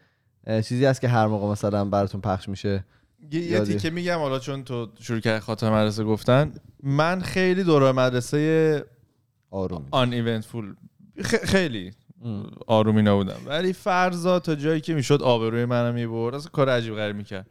[0.46, 2.84] چیزی هست که هر موقع مثلا براتون پخش میشه.
[3.32, 3.60] یه, یه.
[3.60, 8.84] تیکه میگم حالا چون تو شروع کردی خاطر مدرسه گفتن من خیلی دوره مدرسه
[9.50, 10.74] آروم آن ایونتفول
[11.22, 11.90] خیلی
[12.66, 17.16] آرومی نبودم ولی فرضا تا جایی که می‌شد آبروی منم می‌برد اصلا کار عجیب غریب
[17.16, 17.46] می‌کرد.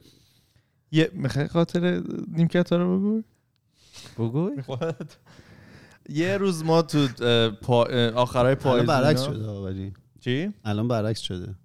[0.92, 2.02] یه می‌خوای خاطر
[2.38, 3.24] نیمکت رو بگو؟
[4.20, 4.52] بگو
[6.10, 7.08] یه روز ما تو
[8.16, 11.56] آخرای الان پاییز برعکس شده ولی چی؟ الان برعکس شده.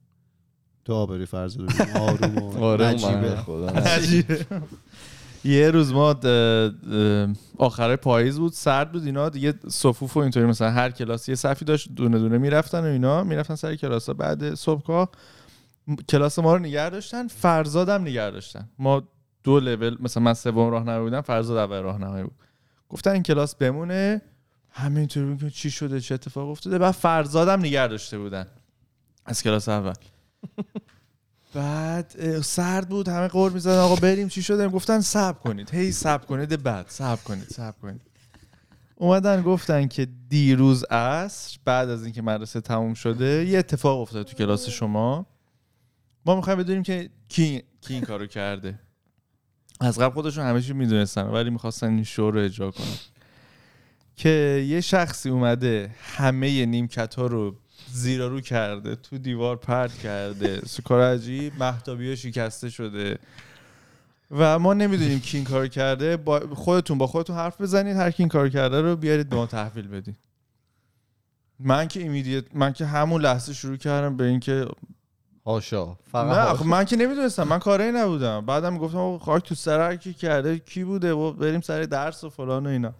[0.84, 1.58] تو آبری فرض.
[1.94, 3.66] آروم و آره عجیبه خدا
[3.96, 4.46] عجیبه.
[5.44, 6.14] یه روز ما
[7.58, 9.28] آخرای پاییز بود سرد بود اینا.
[9.28, 13.24] دیگه صفوف و اینطوری مثلا هر کلاس یه صفی داشت دونه دونه می‌رفتن و اینا.
[13.24, 15.08] می‌رفتن سر کلاس ها بعد صبحگاه
[15.86, 18.68] م- کلاس ما رو نگه داشتن فرزادم نگه داشتن.
[18.78, 19.02] ما
[19.44, 22.36] دو لول مثلا من سوم راهنمایی بودم فرزاد اول راهنمایی بود.
[22.88, 24.22] گفتن این کلاس بمونه
[24.70, 26.78] همینطوری بود که چی شده چه اتفاق افتاده.
[26.78, 28.46] بعد فرزادم نگه داشته بودن
[29.24, 29.94] از کلاس اول.
[31.54, 35.74] بعد سرد بود همه قور می‌زدن آقا بریم چی شده؟ گفتن صبر کنید.
[35.74, 38.00] هی صبر کنید بعد صبر کنید صبر کنید.
[38.94, 44.36] اومدن گفتن که دیروز عصر بعد از اینکه مدرسه تموم شده یه اتفاق افتاده تو
[44.36, 45.26] کلاس شما.
[46.26, 48.80] ما می‌خوایم بدونیم که کی, کی این کارو کرده.
[49.80, 52.96] از قبل خودشون همه چی می‌دونستن ولی می‌خواستن این شو رو اجرا کنن.
[54.16, 57.56] که یه شخصی اومده همه نیمکت ها رو
[57.92, 63.18] زیرا رو کرده تو دیوار پرت کرده سکار عجیب مهتابی شکسته شده.
[64.30, 66.16] و ما نمی‌دونیم کی این کار کرده.
[66.16, 69.46] با خودتون با خودتون حرف بزنید هر کی این کار کرده رو بیارید به ما
[69.46, 70.16] تحویل بدید
[71.60, 74.66] من که immediate من که همون لحظه شروع کردم به اینکه
[75.48, 76.64] حاشا فقط نه حاشا.
[76.64, 77.42] من که نمی‌دونستم.
[77.42, 78.46] من کاری نبودم.
[78.46, 82.30] بعدم گفتم خاک تو سر هر کی کرده کی بوده؟ و بریم سر درس و
[82.30, 82.94] فلان و اینا.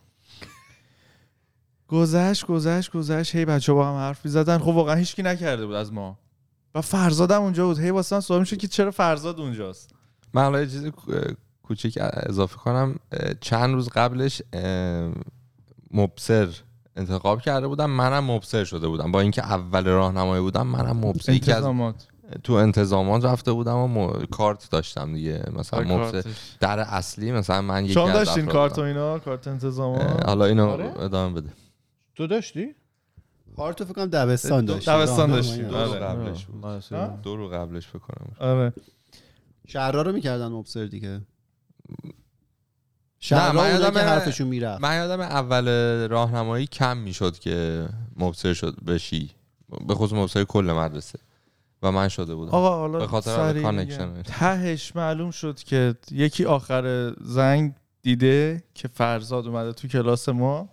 [1.88, 3.34] گذشت گذشت گذشت.
[3.34, 6.18] هی بچه با هم حرف زدن خب واقعا هیچکی نکرده بود از ما.
[6.74, 7.78] و فرزادم اونجا بود.
[7.78, 9.90] هی واسه من سوال میشه که چرا فرزاد اونجاست؟
[10.34, 11.12] من حالا یه چیزی کو-
[11.62, 12.96] کوچیک اضافه کنم.
[13.40, 14.42] چند روز قبلش
[15.90, 16.48] مبصر
[16.96, 17.90] انتخاب کرده بودم.
[17.90, 19.12] منم مبصر شده بودم.
[19.12, 21.32] با اینکه اول راهنمایی بودم منم مبصر.
[21.32, 21.64] یکی از
[22.44, 26.32] تو انتظامات رفته بودم و م- کارت داشتم دیگه مثلا آره، کارتش.
[26.60, 28.82] در اصلی مثلا من یکی شما داشتین کارت و.
[28.82, 31.50] اینا کارت انتظامات حالا اینو آره؟ ادامه بده
[32.14, 32.74] تو داشتی؟
[33.56, 35.60] کارتو فکر کنم دبستان داشت دبستان داشتی.
[35.62, 35.68] هم.
[35.68, 36.00] دو رو آره.
[36.00, 38.72] قبلش بود؟ دو رو قبلش بکنم آره
[39.66, 41.22] شهرها رو می‌کردن مبصر دیگه نه،
[43.18, 45.68] شهرها من یادم که حرفشون می‌رفت من یادم اول
[46.08, 49.30] راهنمایی کم می‌شد که مبصر شد بشی
[49.88, 51.18] به خصوص مبصر کل مدرسه
[51.82, 52.50] و من شده بودم.
[52.50, 54.22] آقا حالا به خاطر connection.
[54.22, 60.68] تهش معلوم شد که یکی آخر زنگ دیده که فرزاد اومده تو کلاس ما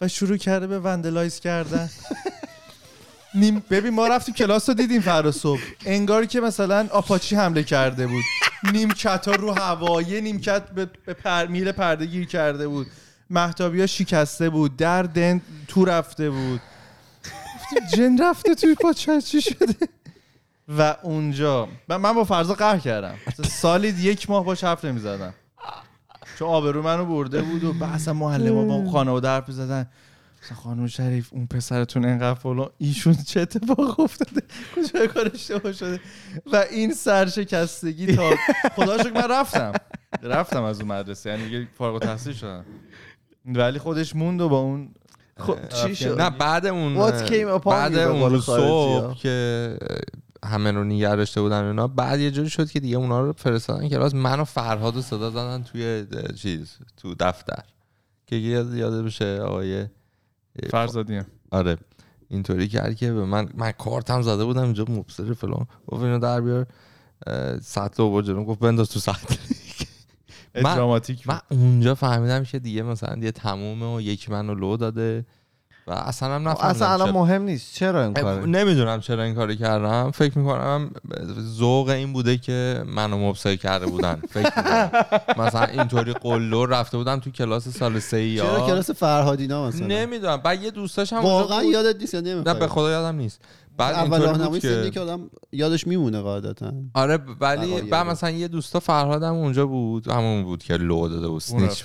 [0.00, 1.90] و شروع کرده به وندلایز کردن.
[3.34, 5.60] نیم ببین ما رفتیم کلاس رو دیدیم فردا صبح.
[5.86, 8.24] انگاری که مثلا آپاچی حمله کرده بود.
[8.72, 12.86] نیمکت ها رو هوایه نیمکت به, به پر میل پرده گیر کرده بود.
[13.30, 14.76] محتابی ها شکسته بود.
[14.76, 16.60] در دن تو رفته بود.
[17.64, 19.88] گفتیم جن رفته توی پاچه چی شده؟
[20.68, 21.68] و اونجا.
[21.88, 23.14] من با فرضا قهر کردم.
[23.26, 25.34] مثلا سالی یک ماه باش حرف نمی‌زدم.
[26.38, 29.86] چون آبرو منو برده بود و بحث معلم با خانواده حرف زدن
[30.62, 34.42] خانم شریف اون پسرتون انقدر فلان ایشون چه اتفاق افتاده؟
[34.76, 36.00] کجا کار اشتباه شده؟
[36.52, 38.30] و این سرشکستگی تا
[38.76, 39.72] خدا شکر من رفتم.
[40.22, 42.64] رفتم از اون مدرسه یعنی فارغ التحصیل شدم.
[43.44, 44.94] ولی خودش موند و با اون
[45.38, 49.78] خب چی شد؟ نه بعد اون What came upon بعد اون صبح؟ که
[50.44, 53.88] همه رو نگه داشته بودن اونا بعد یه جوری شد که دیگه اونا رو فرستادن
[53.88, 56.06] کلاس من و فرهاد رو صدا زدن توی
[56.36, 57.62] چیز تو دفتر
[58.26, 59.86] که یاد یاد بشه آقای
[60.70, 61.26] فرزادی هم.
[61.50, 61.76] آره
[62.28, 66.40] اینطوری کرد که به من من کارتم زده بودم اینجا مبصر فلان گفت اینو در
[66.40, 66.66] بیار
[67.62, 69.34] سطل و جلوم گفت بنداز تو سطل
[70.54, 75.24] دراماتیک من اونجا فهمیدم که دیگه مثلا دیگه تمومه و یک منو لو داده
[75.86, 77.20] و اصلا هم نفهمیدم اصلا الان چرا.
[77.20, 77.74] مهم نیست.
[77.74, 80.10] چرا این کار نمی‌دونم چرا این کارو کردم.
[80.10, 80.90] فکر می‌کنم
[81.40, 84.22] ذوق این بوده که منو مبصر کرده بودن.
[84.34, 84.90] فکر
[85.38, 90.36] مثلا اینطوری قلو رفته بودم تو کلاس سال سه چرا یا کلاس فرهادینا مثلا؟ نمی‌دونم.
[90.36, 91.62] بعد یه دوستاش هم واقعا.
[91.62, 93.40] یادت نیست یا نه به خدا یادم نیست.
[93.76, 96.72] بعد اول راهنمایی که که آدم یادش میمونه قاعدتا.
[96.94, 97.82] آره ولی.
[97.82, 101.84] بعد مثلا یه دوستا فرهادم اونجا بود همون بود که لو داده بود سنیچ.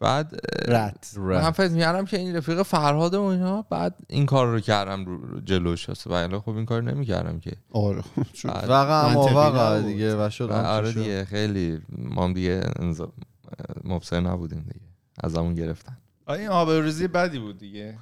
[0.00, 4.60] بعد رت من فکر می‌کردم که این رفیق فرهاد و اینا بعد این کار رو
[4.60, 5.90] کردم رو جلوش.
[5.90, 7.52] هست و خب این کار نمی‌کردم که.
[7.72, 8.02] آره.
[8.68, 9.86] واقعا نبود.
[9.86, 10.92] دیگه و شد آره.
[10.92, 12.60] دیگه خیلی ما هم دیگه
[13.84, 14.86] مبصر نبودیم دیگه.
[15.24, 15.96] از همون گرفتن.
[16.34, 17.98] این آبروریزی بدی بود دیگه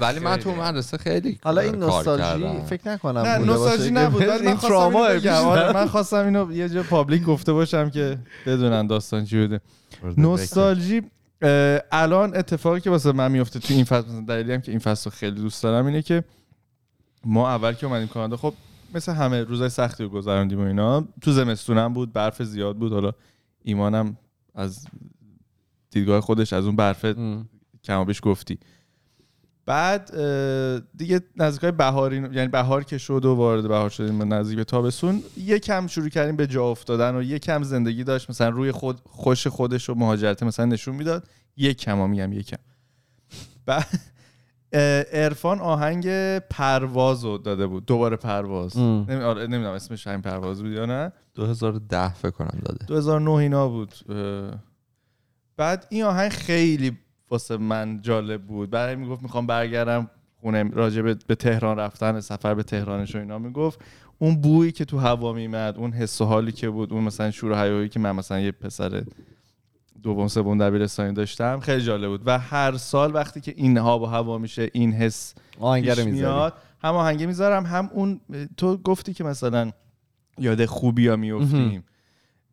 [0.00, 0.54] ولی من تو.
[0.54, 2.60] مدرسه خیلی حالا این نوستالژی.
[2.66, 5.06] فکر نکنم نه باشه نوستالژی نبود ولی من تراما.
[5.06, 5.72] آره،.
[5.72, 9.60] من خواستم اینو یه جا پابلیک گفته باشم که بدونن داستان چی بوده
[10.16, 11.02] نوستالژی
[11.92, 15.16] الان اتفاقی که واسه من میفته تو این فصل دلیلی هم که این فصل رو
[15.16, 16.24] خیلی دوست دارم اینه که
[17.24, 18.54] ما اول که اومدیم کانادا خب
[18.94, 23.12] مثل همه روزای سختی رو گذراندیم و اینا تو زمستونم بود برف زیاد بود حالا
[23.62, 24.16] ایمانم
[24.54, 24.86] از
[25.90, 27.04] دیدگاه خودش از اون برف
[27.88, 27.96] ام.
[27.96, 28.58] کم و بیش گفتی.
[29.66, 30.10] بعد
[30.96, 35.22] دیگه نزدیکای بهاری یعنی بهار که شد و وارد بهار شدیم و نزدیک به تابستون
[35.36, 38.30] یکم شروع کردیم به جا افتادن و یکم زندگی داشت.
[38.30, 41.28] مثلا روی خود خوش خودش و مهاجرت مثلا نشون می‌داد.
[41.56, 42.56] یکم ها میگم یکم.
[43.66, 43.86] بعد
[45.12, 47.86] ارفان آهنگ پرواز رو داده بود.
[47.86, 48.76] دوباره پرواز.
[48.76, 49.06] ام.
[49.08, 49.22] نمی...
[49.22, 51.12] آره نمی‌دونم اسمش همین پرواز بود یا نه.
[51.34, 52.86] 2010 فکر کنم داده.
[52.86, 53.94] 2009 اینا بود.
[55.56, 56.98] بعد این آهنگ خیلی
[57.30, 58.70] واسه من جالب بود.
[58.70, 60.10] برای می‌گفت می‌خوام برگردم
[60.40, 63.80] خونه راجع به تهران رفتن سفر به تهرانش و اینا می‌گفت.
[64.18, 67.50] اون بویی که تو هوا میمد اون حس و حالی که بود اون مثلا شور
[67.50, 69.04] و هیاهویی که من مثلا یه پسر
[70.02, 72.22] دوم سوم دبیرستانی داشتم خیلی جالب بود.
[72.26, 75.34] و هر سال وقتی که این آب و هوا میشه این حس
[76.06, 76.54] میاد.
[76.82, 78.20] هم آهنگه می‌ذارم هم اون
[78.56, 79.70] تو گفتی که مثلا
[80.38, 81.84] یاد خوبی ها میفتیم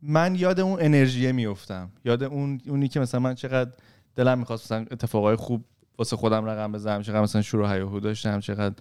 [0.01, 3.71] من یاد اون انرژیه میفتم یاد اون اونی که مثلا من چقدر
[4.15, 5.65] دلم می‌خواست مثلا اتفاقای خوب
[5.97, 8.75] واسه خودم رقم بزنم چقدر مثلا شروع هیاهو داشتم چقدر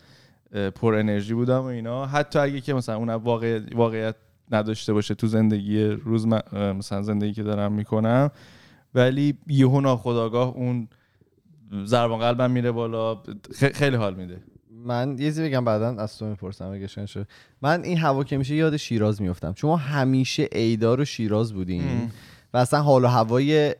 [0.74, 2.07] پر انرژی بودم و اینا.
[2.07, 4.14] حتی اگه که مثلا اون واقع واقعیت
[4.51, 8.31] نداشته باشه تو زندگی روز مثلا زندگی که دارم می‌کنم.
[8.95, 10.89] ولی یهو ناخداگاه اون
[11.85, 13.22] ضربان قلبم میره بالا.
[13.74, 14.41] خیلی حال میده.
[14.85, 17.26] من یه چیزی بگم بعدا از تو می‌پرسم اگه شد
[17.62, 22.12] من این هوا که میشه یاد شیراز میفتم چون ما همیشه ایدار و شیراز بودیم
[22.55, 23.74] و اصلا حال و هوای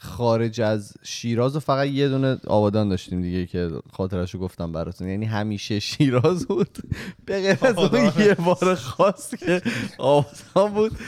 [0.00, 5.08] خارج از شیراز و فقط یه دونه آبادان داشتیم دیگه که خاطرشو گفتم براتون.
[5.08, 6.78] یعنی همیشه شیراز بود.
[7.26, 9.62] به غیر از اون یه بار خاص که
[9.98, 10.98] آبادان بود.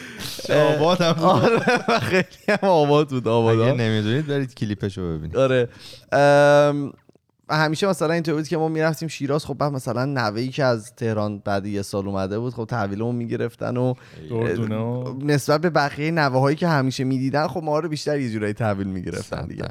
[0.51, 1.25] آباد هم بود.
[1.25, 5.37] آره و خیلی هم آباد بود اگه آبادان نمی‌دونید برید کلیپشو ببینید.
[5.37, 5.69] آره.
[6.13, 6.93] ام،
[7.51, 10.95] و همیشه مثلا اینطور بود که ما می‌رفتیم شیراز خب بعد مثلا نوهی که از
[10.95, 13.95] تهران بعد یه سال اومده بود خب تحویلمون می‌گرفتن و
[15.23, 18.87] نسبت به بقیه نوه هایی که همیشه می‌دیدن خب ما رو بیشتر یه جورایی تحویل
[18.87, 19.65] می‌گرفتن دیگه.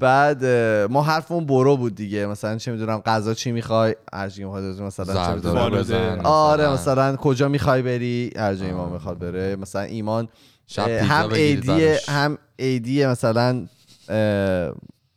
[0.00, 0.44] بعد
[0.90, 2.26] ما حرفمون برو بود دیگه.
[2.26, 5.70] مثلا چه می‌دونم غذا چی می‌خوای؟ هر چی می‌خواد مثلا.
[5.70, 9.56] بزن آره مثلا کجا می‌خوای بری؟ هر جایی ما می‌خواد بره.
[9.56, 10.28] مثلا ایمان
[10.78, 11.96] هم ایدی.
[12.08, 13.66] هم ایدی مثلا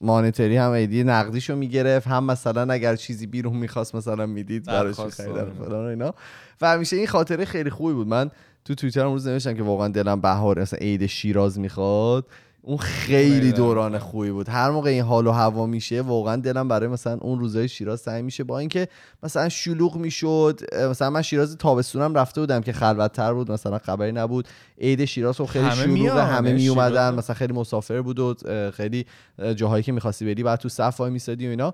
[0.02, 2.08] مانیتری هم ایدی نقدیشو می‌گرفت.
[2.08, 5.52] هم مثلا اگر چیزی بیرون می‌خواست مثلا می‌دید براش میخریدن آره.
[5.52, 6.14] فلان و اینا.
[6.62, 8.08] و همیشه این خاطره خیلی خوبی بود.
[8.08, 8.32] من
[8.66, 12.26] تو توییتر روز نوشتم که واقعا دلم بهار مثلا عید شیراز می‌خواد.
[12.64, 14.50] اون خیلی خیلی دوران خوبی بود.
[14.50, 18.24] هر موقع این حال و هوا میشه واقعا دلم برای مثلا اون روزای شیراز تنگ
[18.24, 18.88] میشه با اینکه
[19.24, 24.48] مثلا شلوغ می‌شد مثلا من شیراز تابستونم رفته بودم که خلوتتر بود مثلا خبری نبود.
[24.82, 28.36] عید شیراز خب خیلی همه شلوغ میان، همه می اومدن مثلا خیلی مسافر بود و
[28.74, 29.06] خیلی
[29.40, 31.74] اه، جاهایی که می‌خواستی بری بعد تو صف وای میسادی و اینا.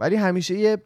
[0.00, 0.82] ولی همیشه یه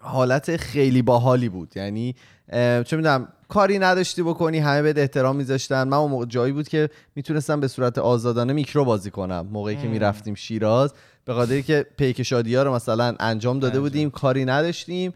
[0.00, 1.76] حالت خیلی باحالی بود.
[1.76, 2.14] یعنی
[2.52, 5.88] چه می‌دونم کاری نداشتی بکنی همه بهت احترام میذاشتن.
[5.88, 9.48] من اون موقع جایی بود که می‌تونستم به صورت آزادانه میکرو بازی کنم.
[9.52, 10.92] موقعی که می‌رفتیم شیراز
[11.24, 15.14] به خاطر که پیک شادی ها رو مثلا انجام داده بودیم کاری نداشتیم.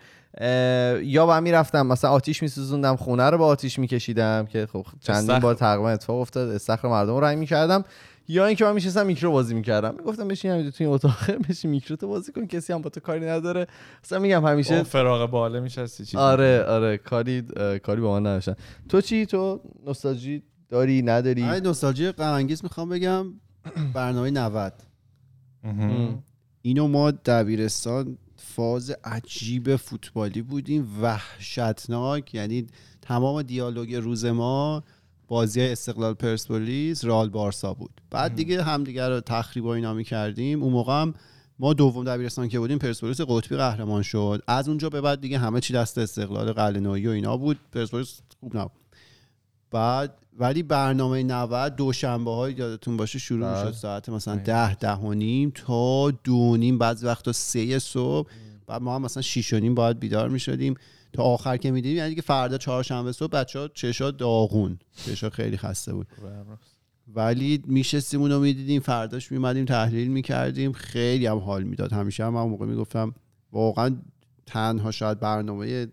[1.02, 5.38] یا با می‌رفتم مثلا آتیش میسوزوندم خونه رو با آتیش میکشیدم که خب چندین.
[5.38, 7.84] بار تقریبا اتفاق افتاد استخر مردم رو رنگ می‌کردم.
[8.28, 9.94] یا اینکه من میشستم میکرو بازی می‌کردم.
[9.94, 13.00] می‌گفتم بشین همینجا تو این اتاق بشین میکرو تو بازی کن کسی هم با تو
[13.00, 13.66] کاری نداره.
[14.04, 16.16] اصلا میگم همیشه با فراغ باله میشستی چیزی.
[16.16, 17.42] آره آره کاری
[17.82, 18.54] کاری با من نداشتن.
[18.88, 23.26] تو چی؟ تو نوستالژی داری نداری؟ من نوستالژی غم انگیز می‌خوام بگم
[23.94, 24.72] برنامه 90
[25.64, 26.22] مهم.
[26.62, 32.34] اینو ما دبیرستان فاز عجیب فوتبالی بودیم وحشتناک.
[32.34, 32.66] یعنی
[33.02, 34.84] تمام دیالوگ روز ما
[35.30, 38.00] بازی استقلال پرسپولیس رال بارسا بود.
[38.10, 40.62] بعد دیگه همدیگه رو تخریب و اینا می‌کردیم.
[40.62, 41.14] اون موقع هم
[41.58, 44.42] ما دوم دبیرستان که بودیم پرسپولیس قطبی قهرمان شد.
[44.46, 47.58] از اونجا به بعد دیگه همه چی دست استقلال قلعه‌نویی و اینا بود.
[47.72, 48.80] پرسپولیس خوب نبود.
[49.70, 53.64] بعد ولی برنامه 90 دوشنبه های یادتون باشه شروع بله.
[53.64, 56.78] می‌شد ساعت مثلا ده ده و نیم تا دو نیم.
[56.78, 58.28] بعضی وقتا سه صبح.
[58.66, 60.74] بعد ما هم مثلا شیش و نیم باید بیدار می‌شدیم.
[61.12, 64.78] تا آخر که می‌دیدیم یعنی که فردا چهارشنبه صبح بچه ها چشا داغون.
[65.06, 66.06] چشا خیلی خسته بود.
[67.14, 71.92] ولی میشستیم اونو می‌دیدیم فرداش میمدیم تحلیل می‌کردیم خیلی هم حال می‌داد.
[71.92, 73.14] همیشه هم, اون موقع می‌گفتم
[73.52, 73.96] واقعا
[74.46, 75.86] تنها شاید برنامه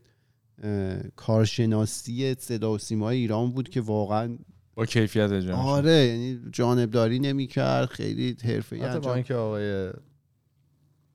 [1.15, 4.37] کارشناسی صدا و سیمای ایران بود که واقعا
[4.75, 5.53] با کیفیت می‌شه.
[5.53, 9.91] آره یعنی جانبداری نمی‌کرد خیلی حرفه‌ای با انجام اینکه آقای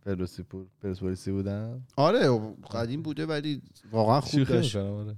[0.06, 2.40] پرسپولیسی پور پرسپولیسی بودن؟ آره
[2.70, 4.76] قدیم بوده ولی واقعا خوب داشت.
[4.76, 5.16] آره.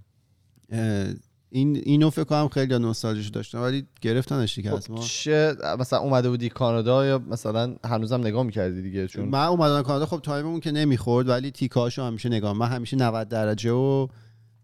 [1.51, 5.01] این اینو فکر کنم خیلی نوستالژیش داشتن ولی گرفتنش دیگه از خب ما.
[5.01, 10.07] چه مثلا اومده بودی کانادا یا مثلا هنوزم نگاه می‌کردی دیگه؟ چون من اومدن کانادا
[10.07, 14.09] خب تایممون که نمی‌خورد ولی تیکاشو همیشه نگاه من همیشه 90 درجه و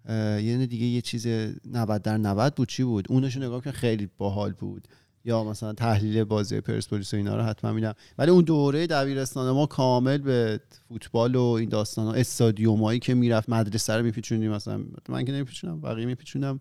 [0.06, 1.26] دونه دیگه یه چیز
[1.66, 4.88] 90 در 90 بود چی بود؟ اونشو نگاه که خیلی باحال بود.
[5.24, 9.66] یا مثلا تحلیل بازی پرسپولیس و اینا رو حتما میدم ولی اون دوره دبیرستان ما
[9.66, 14.50] کامل به فوتبال و این داستان ها استادیومایی که می‌رفت مدرسه رو میپیچوندیم.
[14.50, 16.60] مثلا من که نمیپیچونم بقیه میپیچوندم.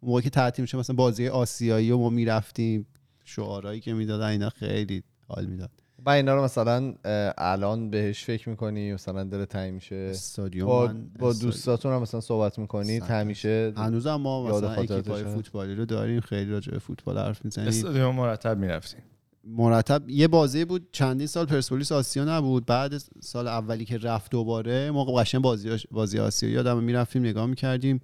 [0.00, 2.86] اون موقع که تعطیل میشه مثلا بازی آسیایی و ما می‌رفتیم.
[3.24, 5.70] شعارهایی که می‌دادن اینا خیلی حال می‌داد.
[6.06, 6.94] و اینا رو مثلا
[7.38, 9.94] الان بهش فکر می‌کنی مثلا دل تنگ میشه.
[10.10, 11.32] استادیوم با, من با.
[11.32, 14.82] دوستاتون هم مثلا صحبت می‌کنید همیشه هنوزم ما یاد مثلا.
[14.82, 17.68] اکیپای فوتبالی رو داریم خیلی راجع به فوتبال حرف می‌زنیم.
[17.68, 19.00] استادیوم مرتب می‌رفتیم.
[19.44, 24.90] مرتب یه بازی بود چندین سال پرسپولیس آسیا نبود بعد سال اولی که رفت دوباره
[24.90, 28.00] موقع قشنگ بازی بازی آسیا یادم می‌رفتیم نگاه می‌کردیم.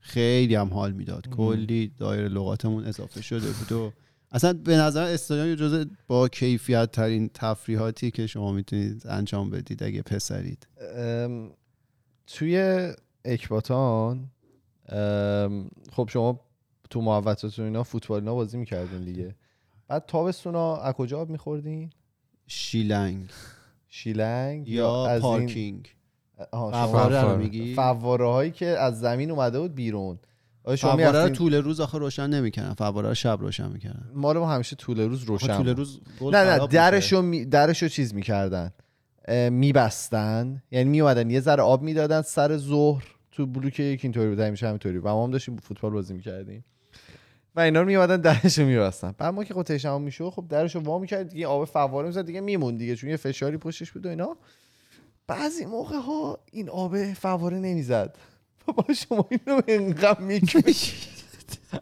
[0.00, 1.28] خیلی هم حال می‌داد.
[1.28, 3.92] کلی دایر لغاتمون اضافه شده بود و
[4.36, 10.02] اصلا به نظر استادیوم جزء با کیفیت ترین تفریحاتی که شما می‌تونید انجام بدید اگه
[10.02, 10.66] پسرید.
[12.26, 12.92] توی
[13.24, 14.30] اکباتان
[15.92, 16.40] خب شما
[16.90, 19.34] تو محوطتون اینا فوتبال اینا بازی می‌کردین دیگه.
[19.88, 21.90] بعد تابستونا از کجا آب میخوردین؟
[22.46, 23.30] شیلنگ.
[23.88, 25.88] شیلنگ یا از این پارکینگ.
[27.38, 30.18] میگی فواره هایی که از زمین اومده بود بیرون.
[30.66, 32.74] آیا شما فواره طول روز آخه روشن نمی‌کردن.
[32.74, 34.10] فواره رو شب روشن می‌کردن.
[34.14, 35.68] مال ما همیشه طول روز روشن طول.
[35.68, 36.66] روز نه نه میشه.
[36.66, 37.44] درشو می...
[37.44, 38.70] درشو چیز می‌کردن.
[39.50, 40.62] میبستن.
[40.70, 44.98] یعنی میومدن یه ذره آب می‌دادن سر ظهر تو بلوک یک اینطوری بود همیشه همینطوری
[44.98, 46.64] و ما هم داشتیم فوتبال بازی می‌کردیم.
[47.56, 49.14] و اینا رو میومدن درشو میبستن.
[49.18, 52.40] بعد ما که قطعه شما میشو خب درشو وا می‌کرد دیگه آب فواره می‌زد دیگه
[52.40, 54.36] میمون دیگه چون یه فشاری پشتش بود و اینا.
[55.26, 58.16] بعضی موقع ها این آب فواره نمی‌زد.
[58.72, 61.16] با شما اینو انقدر می‌کشید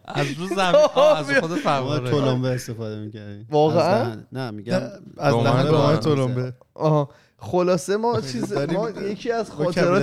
[0.05, 0.75] از رو زمین.
[1.15, 3.47] از خود ما فواره تلمبه استفاده می‌کردیم.
[3.49, 4.81] واقعا؟ نه میگم
[5.17, 5.67] از دهن.
[5.71, 6.53] گمان تلمبه.
[6.73, 9.49] آها خلاصه ما چیز ما یکی از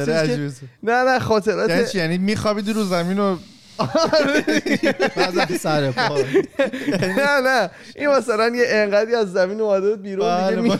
[0.08, 0.52] عجیبه.
[0.82, 3.36] نه نه خاطرات یعنی یعنی میخوابیدی رو زمین و
[5.16, 6.18] بعضی سر پا.
[7.00, 7.70] نه نه.
[7.96, 10.76] این مثلا یه انقدری از زمین اومده بود بیرون بله، دیگه با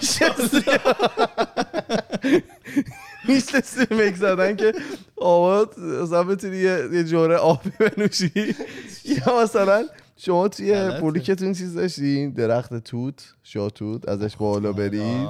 [3.28, 4.72] میشستی مک زدن که
[5.16, 8.54] آباد مثلا بتونی یه, جوره آبی بنوشی.
[9.04, 9.84] یا مثلا
[10.16, 10.90] شما توی.
[11.00, 15.28] بلوکتون چیز داشتین درخت توت شاتوت ازش بالا برید.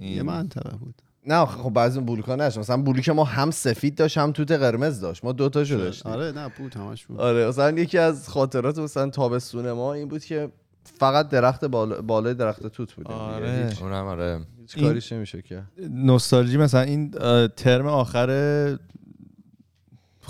[0.00, 0.94] یه منطقه بود.
[1.26, 2.58] نه خب بعضی اون بلوکا نشد.
[2.58, 5.24] مثلا بلوک ما هم سفید داشت هم توت قرمز داشت.
[5.24, 6.12] ما دوتاشو داشتیم.
[6.12, 7.20] آره نه بود همش بود.
[7.20, 10.50] آره مثلا یکی از خاطرات مثلا تابستون ما این بود که
[10.98, 13.12] فقط درخت بالا بالای درخت توت بودیم.
[13.12, 13.66] آره.
[13.68, 17.10] هیچ, اونم آره هیچ کاریش نمیشه که نوستالژی مثلا این
[17.56, 18.28] ترم آخر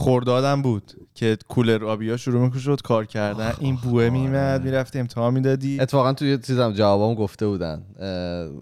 [0.03, 3.53] خوردادم بود که کولر آبیا شروع می‌شد شد کار کردن.
[3.61, 5.81] این بوه میمد می‌رفتی امتحان می‌دادی.
[5.81, 7.83] اتفاقا توی چیزم جوابام گفته بودن.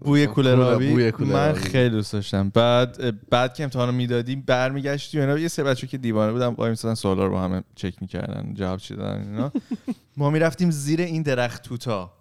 [0.04, 1.52] بوی کولر آبی بوی کولر من.
[1.52, 2.48] خیلی دوست داشتم.
[2.54, 5.38] بعد بعد که امتحان می‌دادی برمیگشتی و اینا.
[5.38, 8.78] یه سه بچه که دیوانه بودن وای میسادن سوالا رو با همه چک می‌کردن جواب
[8.78, 9.52] چی دادن اینا.
[10.16, 12.12] ما می‌رفتیم زیر این درخت توتا.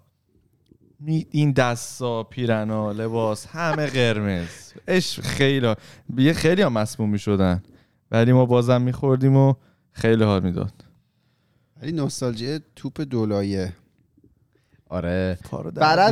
[0.99, 4.47] می- این دستا پیرنا لباس همه قرمز.
[4.87, 5.73] عشق خیلی
[6.17, 7.63] یه خیلی هم مسموم می‌شدن.
[8.11, 9.53] ولی ما بازم میخوردیم و
[9.91, 10.73] خیلی حال می‌داد.
[11.81, 13.73] ولی نوستالژی توپ دولایه.
[14.89, 15.37] آره.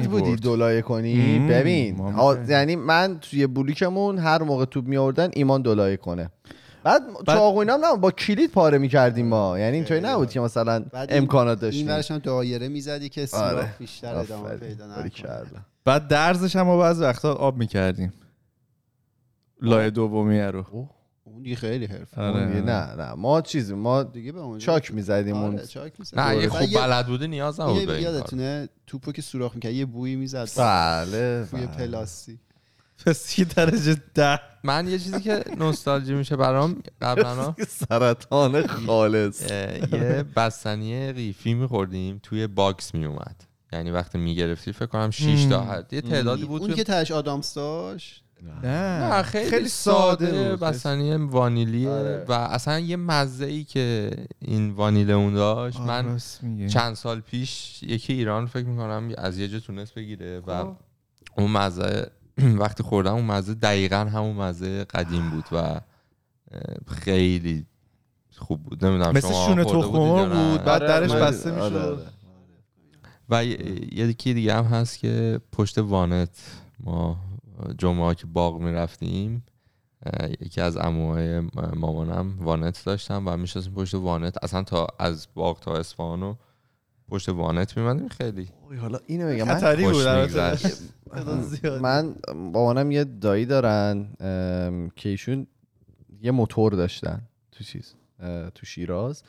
[0.08, 0.22] می‌برد.
[0.22, 1.98] بودی دولایه کنی؟ مم، ببین.
[2.50, 6.30] یعنی من توی بلوکمون هر موقع توپ می آوردن ایمان دولایه کنه.
[6.84, 9.60] بعد بعد- اینا هم نه با کلید پاره می‌کردیم ما.
[9.60, 13.54] یعنی اینطوری نبود که مثلا این- امکانات این داشتیم ورش هم دایره می‌زدی که سوراخ
[13.54, 13.74] آره.
[13.80, 14.56] بیشتر ادامه.
[14.56, 15.40] پیدا نکنه.
[15.86, 18.14] بعد درزش هم ما بعض وقتا آب می‌کردیم.
[19.62, 20.90] لایه دومیه رو.
[21.38, 22.22] اون دیگه خیلی حرفه.
[22.22, 22.40] آره.
[22.42, 23.14] اون دیگه نه نه.
[23.14, 25.54] ما چیزی ما دیگه به اونجا چاک می‌زدیم اون.
[25.56, 26.20] آره چاک می‌زدیم.
[26.20, 28.02] نه اگه و خوب یه- بلد بوده نیاز نبود یه به.
[28.02, 31.76] یادتونه توپو که سوراخ می‌کرد یه بویی می‌زد بله توی بله.
[31.78, 32.40] پلاستی
[33.06, 34.40] پس یه درجه ده.
[34.64, 37.56] من یه چیزی که نوستالژی میشه برام قبلا
[37.90, 39.52] سرطان خالص.
[39.52, 46.02] یه بستنی قیفی میخوردیم توی box میومد یعنی وقتی می‌گرفتی فکر کنم 6 تا یه
[46.02, 48.24] تعدادی بود اون که تش آدامس داشت؟
[48.64, 50.60] نه خیلی, ساده بود.
[50.60, 52.26] بستنی وانیلیه آره.
[52.28, 56.18] و اصلا یه مزه ای که این وانیل اون داشت آه، من.
[56.68, 60.74] چند سال پیش یکی ایران فکر می‌کنم از یه جا تونست بگیره و
[61.38, 62.12] اون مزه
[62.62, 65.82] وقتی خوردم اون مزه دقیقا همون مزه قدیم بود و
[66.88, 67.66] خیلی
[68.38, 70.88] خوب بود نمی‌دونم مثل شما شونه خورده تخم بودید یا مرغ نه؟ بود بعد آره،
[70.88, 71.98] درش من- بسته آره، می‌شد آره.
[73.30, 76.30] و یه- یکی دیگه هم هست که پشت وانت
[76.80, 77.18] ما
[77.78, 79.44] جمعه ها که باغ می‌رفتیم
[80.40, 81.40] یکی از عموهای
[81.76, 84.44] مامانم وانت داشتم و میشستیم پشت وانت.
[84.44, 86.36] اصلا تا از باغ تا اصفهان و
[87.10, 88.50] پشت وانت میمدیم خیلی.
[88.82, 89.76] حالا اینو میگم من.
[91.82, 94.08] من مامانم یه دایی دارن
[94.96, 95.48] که ایشون
[96.22, 97.94] یه موتور داشتن تو چیز
[98.56, 99.24] تو شیراز.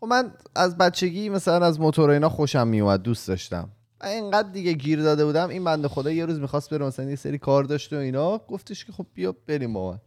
[0.00, 3.68] خب من از بچگی مثلا از موتور اینا خوشم میومد دوست داشتم.
[4.04, 5.48] اینقدر دیگه گیر داده بودم.
[5.48, 8.38] این بنده خدا یه روز می‌خواست بره مثلا یه سری کار داشته و اینا.
[8.38, 10.00] گفتش که خب بیا بریم با من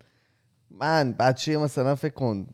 [0.79, 2.47] من بچه مثلا فکر کن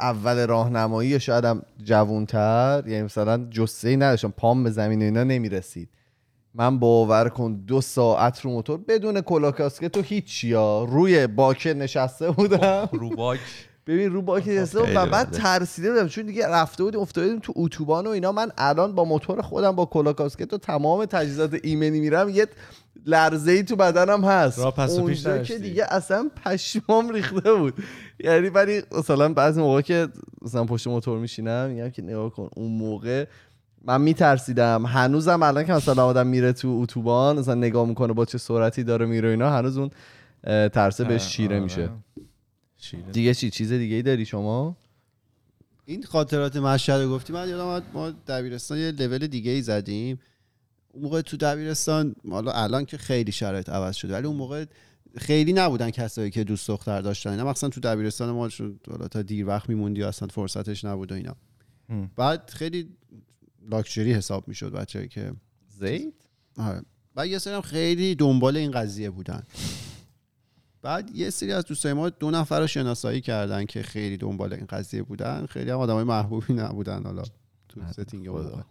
[0.00, 4.30] اول راهنمایی یا شاید هم جوونتر یعنی مثلا جسه ای نداشتم.
[4.30, 5.88] پام به زمین و اینا نمی‌رسید.
[6.54, 11.74] من باور کن دو ساعت رو موتور بدون کلا کاسکت و هیچی ها روی باکه
[11.74, 12.88] نشسته بودم.
[12.92, 13.40] رو باک.
[13.86, 15.30] ببین رو باک خیلی و بعد.
[15.30, 19.04] ترسیده بودم چون دیگه رفته بودیم افتاده بودیم تو اتوبان و اینا من الان با
[19.04, 22.46] موتور خودم با کلا کاسکت و تمام تجهیزات ایمنی میرم یه
[23.06, 25.42] لرزه ای تو بدنم هست راه پس و پیش اونجا.
[25.42, 27.74] که دیگه اصلا پشمام ریخته بود
[28.20, 30.08] یعنی ولی مثلا بعضی موقع که
[30.42, 33.26] مثلا پشت موتور میشینم میگم که نگاه کن اون موقع
[33.84, 38.38] من میترسیدم هنوزم الان که مثلا آدم میره تو اتوبان مثلا نگاه می‌کنه با چه
[38.38, 39.90] سرعتی داره میره اینا هنوز اون
[40.68, 41.64] ترسه بهش چیره آره.
[41.64, 41.90] میشه شیره.
[43.12, 44.76] دیگه چی چیز دیگه ای داری شما؟
[45.84, 50.20] این خاطرات مشهد رو گفتی من یادم ما دبیرستان یه لول دیگه ای زدیم.
[50.92, 54.64] اون موقع تو دبیرستان حالا الان که خیلی شرایط عوض شده ولی اون موقع
[55.16, 57.50] خیلی نبودن کسایی که دوست دختر داشتن اینا.
[57.50, 58.48] مثلا تو دبیرستان ما
[59.10, 61.36] تا دیر وقت میموندی اصلا فرصتش نبود و اینا.
[61.88, 62.10] هم.
[62.16, 62.88] بعد خیلی
[63.70, 65.32] لاکچری حساب می‌شد بچه‌ای که
[65.68, 66.14] زید؟
[66.58, 66.82] آره.
[67.14, 69.42] بعد یه سری هم خیلی دنبال این قضیه بودن.
[70.82, 74.66] بعد یه سری از دوستای ما دو نفر رو شناسایی کردن که خیلی دنبال این
[74.66, 75.46] قضیه بودن.
[75.46, 77.22] خیلی هم آدمای محبوبی نبودن حالا
[77.68, 78.62] تو setting اون موقع.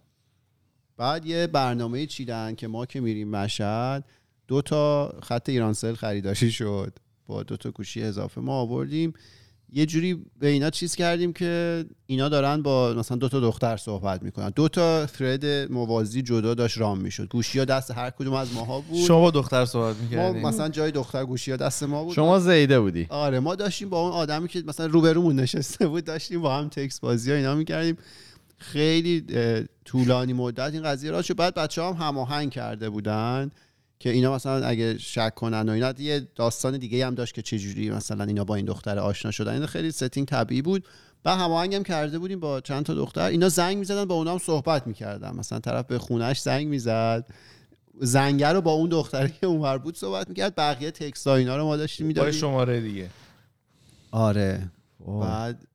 [0.96, 4.04] بعد یه برنامه چیدن که ما که میریم مشهد
[4.48, 6.98] دو تا خط ایرانسل خریداری شد.
[7.26, 9.12] با دو تا گوشی اضافه ما آوردیم.
[9.74, 14.22] یه جوری به اینا چیز کردیم که اینا دارن با مثلا دو تا دختر صحبت
[14.22, 14.52] می‌کنن.
[14.56, 17.28] دو تا thread موازی جدا داشت run می‌شد.
[17.28, 19.06] گوشی ها دست هر کدوم از ماها بود.
[19.06, 20.46] شما با دختر صحبت ما می‌کردین.
[20.46, 22.14] مثلا جای دختر گوشی ها دست ما بود.
[22.14, 23.06] شما زیده بودی.
[23.10, 27.00] آره ما داشتیم با اون آدمی که مثلا روبرومون نشسته بود داشتیم با هم تکس
[27.00, 27.96] بازی ها اینا می‌کردیم.
[28.58, 29.24] خیلی
[29.84, 31.36] طولانی مدت این قضیه را شد.
[31.36, 33.50] بعد بچه هم هماهنگ کرده بودن.
[34.02, 37.90] که اینا مثلا اگه شک کنن و اینا یه داستان دیگه هم داشت که چجوری
[37.90, 39.52] مثلا اینا با این دختر آشنا شدن.
[39.52, 40.84] این خیلی ستینگ طبیعی بود.
[41.24, 43.22] و هماهنگ هم کرده بودیم با چند تا دختر.
[43.22, 45.36] اینا زنگ می‌زدن با اونا هم صحبت می‌کردن.
[45.36, 47.26] مثلا طرف به خونش زنگ می‌زد.
[48.00, 50.54] زنگر رو با اون دختری که اونور بود صحبت می‌کرد.
[50.56, 52.40] بقیه تکست ها اینا رو ما داشتیم با می‌دادیم.
[52.40, 53.10] شماره دیگه.
[54.10, 54.70] آره.
[55.20, 55.66] بعد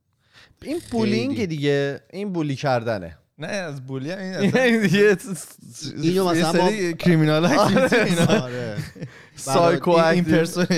[0.61, 3.17] این بولینگ دیگه این بولی کردنه.
[3.39, 5.17] نه از بولی هم این این دیگه
[5.95, 8.43] اینو یه مثلا ما سری کریمینال اینا.
[8.43, 8.77] آره.
[9.35, 9.91] سایکو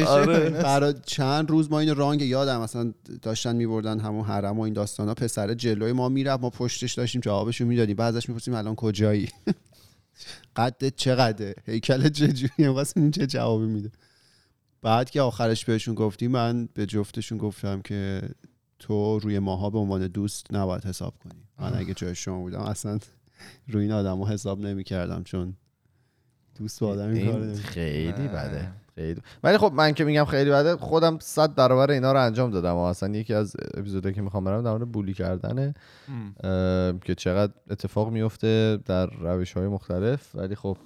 [0.07, 0.49] آره.
[0.49, 5.13] برای چند روز ما اینو رانگ یادم مثلا داشتن میبردن همون حرم و این داستانا.
[5.13, 7.95] پسر جلوی ما می‌رفت ما پشتش داشتیم جوابشو می‌دادیم.
[7.95, 9.29] بعد ازش می‌پرسیم الان کجایی؟
[10.55, 13.91] قدت چقدره؟ هیکل چجوریه؟ می‌خواستیم چه جوابی میده؟
[14.81, 18.21] بعد که آخرش بهشون گفتیم من به جفتشون گفتم که
[18.79, 21.48] تو روی ماها به عنوان دوست نباید حساب کنی.
[21.59, 22.99] من اگه جای شما بودم اصلا
[23.67, 25.53] روی این آدم حساب نمی‌کردم چون
[26.59, 27.53] دوست با آدم این کار.
[27.53, 29.21] خیلی بده خیلی.
[29.43, 32.73] ولی خب من که میگم خیلی بده خودم صد برابر اینا رو انجام دادم.
[32.73, 35.73] و اصلا یکی از اپیزودهایی که می‌خوام برم در مورد بولی کردنه.
[37.05, 40.35] که چقدر اتفاق میفته در روش های مختلف.
[40.35, 40.77] ولی خب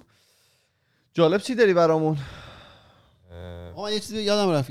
[1.14, 2.16] جالب چی داری برامون؟
[3.76, 4.70] آقا یه چیزی یادم رفت.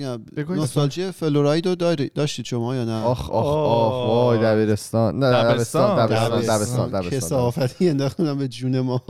[0.50, 6.06] نوستالژی فلوراید رو داری- داشتید شما یا نه آخ آخ آخ وای دبیرستان نه دبستان
[6.06, 6.42] دبستان.
[6.42, 9.02] دبستان دبستان کسافتی انداختم به جون ما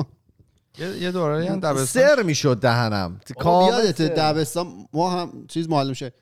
[1.01, 4.01] یه دوره هم دبستان سر می‌شد دهنم یادت.
[4.01, 6.13] دبستان ما هم چیز معلم شه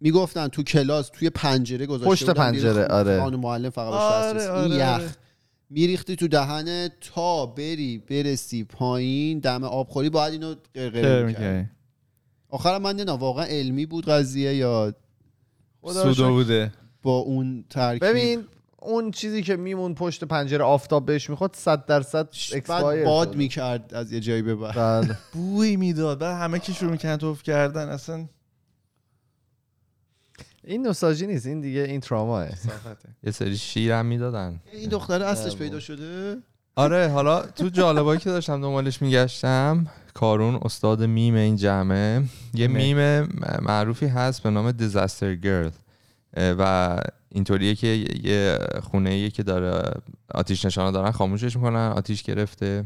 [0.00, 2.86] می‌گفتن تو کلاس توی پنجره گذاشته پشت پنجره،.
[2.86, 3.20] آره.
[3.20, 4.48] خانم معلم فقط آره،.
[4.48, 5.04] آره، این آره.
[5.04, 5.14] یخ
[5.70, 11.68] میریختی تو دهنه تا بری برسی پایین دم آبخوری باید اینو قرقره می‌کردی.
[12.48, 14.94] آخرم من نمی‌دونم واقعا علمی بود قضیه یا
[15.92, 16.28] شکر.
[16.28, 16.72] بوده.
[17.02, 18.44] با اون ترکیب؟ ببین
[18.78, 23.94] اون چیزی که میمون پشت پنجره آفتاب بهش می‌خواد 100 درصد بعد expire باد می‌کرد
[23.94, 24.74] از یه جایی به بعد.
[24.74, 25.18] بله.
[25.34, 26.18] بوی می‌داد.
[26.18, 28.28] بعد همه که شروع می‌کنن تف کردن اصلا
[30.64, 32.48] این نوستالژی نیست این دیگه این تراماه.
[33.22, 34.60] یه سری شیرم می‌دادن.
[34.72, 36.36] این دختره اصلش پیدا شده؟
[36.76, 39.86] آره حالا تو جالبایی که داشتم دنبالش میگشتم
[40.18, 42.22] کانورساسیون میم این جمعه.
[42.54, 43.22] یه میم
[43.62, 45.70] معروفی هست به نام Disaster Girl
[46.36, 46.96] و
[47.28, 47.86] اینطوریه که
[48.22, 50.00] یه خونه که داره
[50.34, 52.84] آتیش نشانا دارن خاموشش می‌کنن آتیش گرفته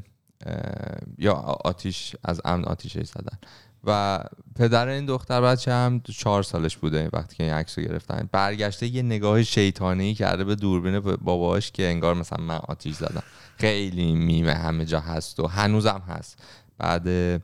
[1.19, 1.33] یا
[1.65, 3.39] آتیش از امن آتیشش زدن
[3.85, 4.21] و
[4.57, 8.29] پدر این دختر بچه هم چهار سالش بوده وقتی که این عکس رو گرفتن.
[8.33, 13.23] برگشته یه نگاه شیطانی کرده به دوربین باباش که انگار مثلا من آتیش زدم.
[13.57, 16.39] خیلی میمه همه جا هست و هنوزم هست.
[16.79, 17.39] بعد اه،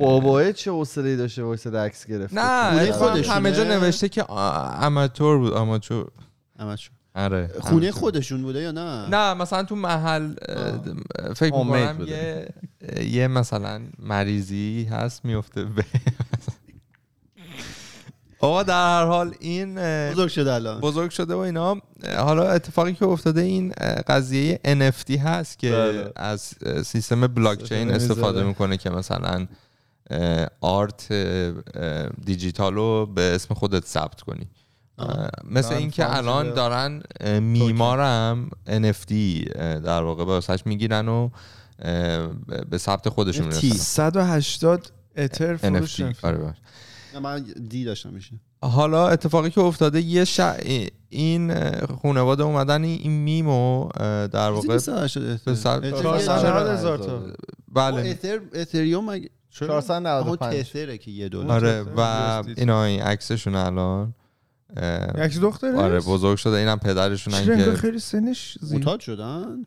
[0.00, 5.38] بابایه چه حوصله‌ای داشته وایسه عکس گرفت نه خودشونه؟ همه جا نوشته که آ- اماتور
[5.38, 6.08] بود اماتور
[6.60, 6.94] همشون.
[7.14, 7.90] آره خونه.
[7.90, 10.34] خودشون بوده یا نه نه مثلا تو محل
[11.36, 12.52] فکر می‌کنم بوده.
[12.90, 15.84] یه یه مثلا مریضی هست میفته به
[18.42, 19.74] آقا در هر حال این
[20.10, 21.76] بزرگ شده الان بزرگ شده و اینا
[22.16, 23.72] حالا اتفاقی که افتاده این
[24.06, 26.12] قضیه NFT هست که بله.
[26.16, 28.42] از سیستم بلاک چین استفاده.
[28.42, 29.46] می‌کنه که مثلا
[30.60, 31.12] آرت
[32.24, 34.48] دیجیتال رو به اسم خودت ثبت کنی
[34.98, 35.28] آه.
[35.44, 36.16] مثل اینکه.
[36.16, 37.02] الان دارن
[37.40, 39.12] میمارم NFT
[39.58, 41.28] در واقع واسش می‌گیرن و
[42.70, 43.46] به ثبت خودشون.
[43.46, 46.16] می‌رسن 180 اتر فروش NFT
[47.20, 48.40] من دی داشتم میشه.
[48.62, 50.40] حالا اتفاقی که افتاده یه ش...
[51.08, 51.54] این
[52.02, 53.88] خانواده اومدن این این میمو
[54.32, 57.22] در واقع به ثبت- 490 هزار تا.
[57.72, 58.10] بله.
[58.10, 59.28] اتر اتریوم مگه
[59.60, 62.00] آها 495 تثره که یه دلار آره؟ و.
[62.56, 64.14] اینا این عکسشون الان.
[65.24, 66.56] یک دختره آره بزرگ شده.
[66.56, 69.66] اینم انگار که خیلی سنش زیاد شدن؟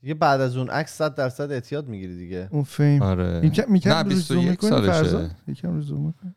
[0.00, 2.48] دیگه بعد از اون عکس 100 درصد اعتیاد می‌گیری دیگه.
[2.50, 3.40] اون فیم آره.
[3.40, 4.92] میکن میکن نه روز زوم 21 می‌کنی سالشه.
[4.92, 6.34] فرزاد؟ یکم روز زوم می‌کنی.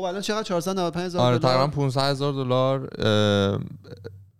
[0.00, 2.88] خب الان چقدر 495 هزار آره؟ تقریبا 500 هزار دلار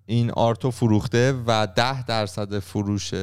[0.06, 3.14] این آرتو فروخته و 10 درصد فروش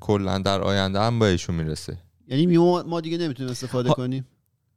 [0.00, 1.98] کلا در آینده هم به ایشون می‌رسه.
[2.28, 4.26] یعنی ما دیگه نمی‌تونیم استفاده ها- کنیم؟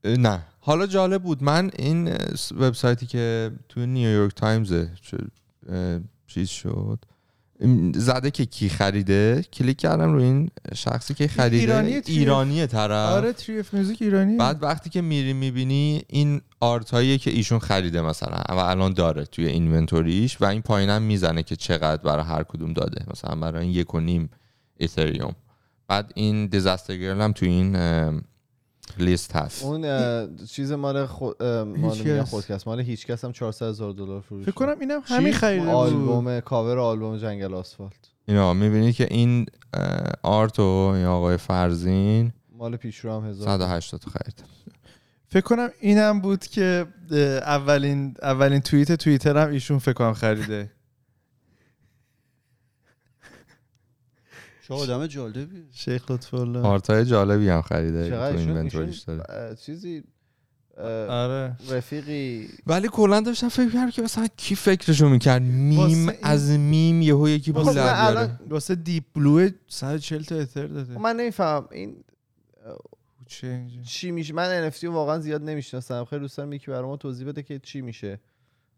[0.04, 0.42] نه.
[0.60, 1.44] حالا جالب بود.
[1.44, 2.18] من این
[2.60, 4.34] وبسایتی که تو نیویورک
[5.70, 7.00] اه، چیز شد
[7.96, 11.58] زده که کی خریده؟ کلیک کردم رو این شخصی که خریده.
[11.58, 13.10] ایرانیه ایرانی طرف.
[13.10, 14.38] آره 3F Music ایرانی.
[14.38, 19.26] بعد وقتی که میری می‌بینی این art هایی که ایشون خریده مثلا و الان داره
[19.26, 23.06] توی inventory ش و این پایینم می‌زنه که چقدر برای هر کدوم داده.
[23.12, 24.30] مثلا برای این یک و نیم
[24.80, 25.36] اتریوم
[25.88, 27.76] بعد این Disaster Girl هم توی این
[28.98, 29.64] لیست هست.
[29.64, 32.24] اون چیز مال خود مال.
[32.24, 35.74] خودکست مال هیچ کس هم 400 هزار دلار فروش فکر کنم اینم؟ همین خریده بود.
[35.74, 37.94] album cover آلبوم جنگل آسفالت.
[38.26, 39.46] اینا می‌بینی که این
[40.24, 44.44] art و این آقای فرزین مال پیشرو هم هزار 180 تا خرید.
[45.28, 46.86] فکر کنم اینم بود که
[47.46, 50.72] اولین اولین توییت توییتر هم ایشون فکر کنم خریده.
[54.70, 59.56] چه آدم جالبی شیخ لطف الله آرت های جالبی هم خریده تو inventory ش داره.
[59.56, 60.04] چیزی
[61.10, 61.58] آره.
[61.70, 62.48] رفیقی.
[62.68, 67.52] ولی کلا داشتم فکر کردم که مثلا کی فکرشو می‌کرد؟ میم از میم یهو یکی
[67.52, 71.00] پول خب، در واسه Deep Blue 140 تا اتر داده.
[71.00, 71.96] من نمیفهم این
[73.28, 76.06] چه؟ چی میشه؟ من NFT رو واقعا زیاد نمی‌شناسم.
[76.06, 78.20] خیلی دوست دارم یکی برای ما توضیح بده که چی میشه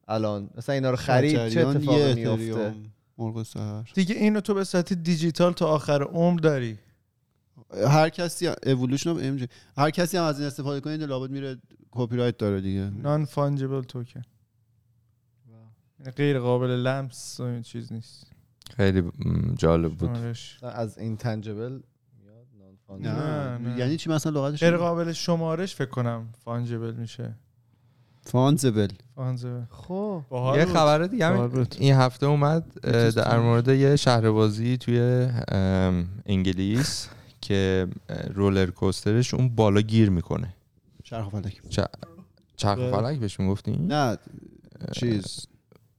[0.07, 0.49] الان.
[0.55, 2.75] مثلا اینا رو خرید چه اتفاقی میفته.
[3.21, 6.77] مرغ سحر دیگه اینو تو به صورت دیجیتال تا آخر عمر داری.
[7.87, 9.47] هر کسی Evolution FM
[9.77, 11.57] هر کسی هم از این استفاده کنه لابد میره
[11.91, 12.89] کپی رایت داره دیگه.
[12.89, 14.21] نان فانجیبل توکن
[16.17, 18.31] غیر قابل لمس و این چیز نیست.
[18.77, 19.11] خیلی
[19.57, 20.15] جالب بود.
[20.15, 20.63] شمارش.
[20.63, 21.79] از این تنجبل.
[22.89, 23.79] نه, نه، نه.
[23.79, 27.35] یعنی چی مثلا لغتش غیر قابل شمارش فکر کنم فانجیبل میشه.
[28.31, 28.87] فانزبل.
[29.15, 30.23] فانجیبل خب.
[30.55, 30.65] یه.
[30.65, 31.67] خبر دیگه هم.
[31.79, 32.73] این هفته اومد
[33.15, 35.27] در مورد یه شهربازی توی
[36.25, 37.07] انگلیس
[37.45, 37.87] که
[38.33, 40.53] رولر کوسترش اون بالا گیر می‌کنه.
[41.03, 41.61] چرخ و فلک.
[42.55, 42.91] چرخ و.
[42.91, 44.17] فلک بهش می‌گفتی؟ نه
[44.91, 45.47] چیز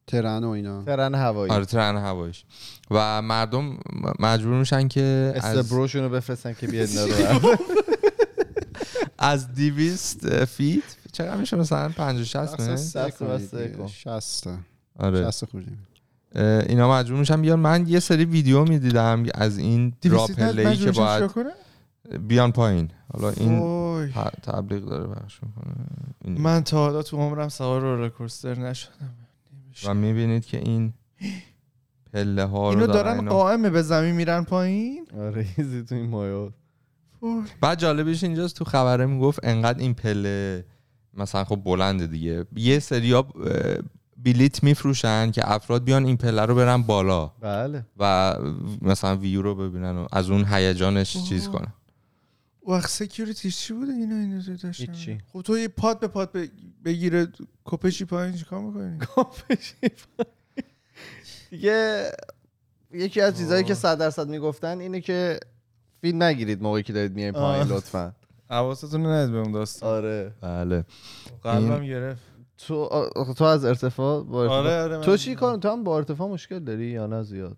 [0.07, 0.83] ترن و اینا.
[0.85, 1.53] ترن هوایی.
[1.53, 2.45] آره ترن هوایش
[2.91, 3.79] و مردم
[4.19, 6.89] مجبور میشن که از, استبروشون رو بفرستن که بیاد
[9.19, 10.83] از 200 فیت
[11.13, 13.77] چقدر میشه مثلا 50 60 اصلا نه؟ سه دست کنید بسته دیگه.
[13.79, 13.87] کن.
[13.87, 14.59] شسته
[14.99, 15.87] آره شسته خوردیم
[16.35, 21.31] اه، اینا مجبور میشن بیان من یه سری ویدیو می‌دیدم از این راپلی که باید؟
[22.29, 23.61] بیان پایین حالا این
[24.43, 25.75] تبلیغ داره بخش می‌کنه
[26.25, 29.15] این- من تا حالا تو عمرم سوار رولرکوستر نشدم
[29.87, 30.93] و می‌بینید که این
[32.13, 33.29] پله ها رو اینو دارن دارن.
[33.29, 36.53] قائمه به زمین میرن پایین آره ایزی تو این مایا
[37.23, 37.43] وای.
[37.61, 40.65] بعد جالبش اینجاست تو خبره می‌گفت انقدر این پله
[41.15, 42.47] مثلا خب بلنده دیگه.
[42.57, 43.27] یه سریا
[44.17, 47.27] بلیت میفروشن که افراد بیان این پله رو برن بالا.
[47.41, 47.87] بله.
[47.99, 48.37] و
[48.83, 51.49] مثلا ویو رو ببینن و از اون هیجانش چیز.
[51.49, 51.73] کنن.
[52.69, 55.19] وقت سکیوریتی چی بوده اینا اینو داشتن؟ هیچی.
[55.33, 56.49] خب تو یه پاد به پاد ب-
[56.85, 57.29] بگیره
[57.65, 58.99] کپشی پایین چیکار می‌کنی؟
[61.51, 62.11] دیگه
[62.93, 65.41] یکی از چیزهایی که صد درصد می‌گفتن اینه که
[66.01, 67.67] فیلم نگیرید موقعی که دارید میایین پایین.
[67.69, 68.13] لطفا.
[68.53, 69.89] حواستون ند به اون داستان.
[69.91, 70.33] آره.
[70.41, 70.85] بله.
[71.43, 72.23] قلبم گرفت.
[72.59, 75.97] تو آ- تو از ارتفاع با ارتفاع آره آره تو چی کار تو هم با
[75.97, 77.57] ارتفاع مشکل داری یا نه زیاد؟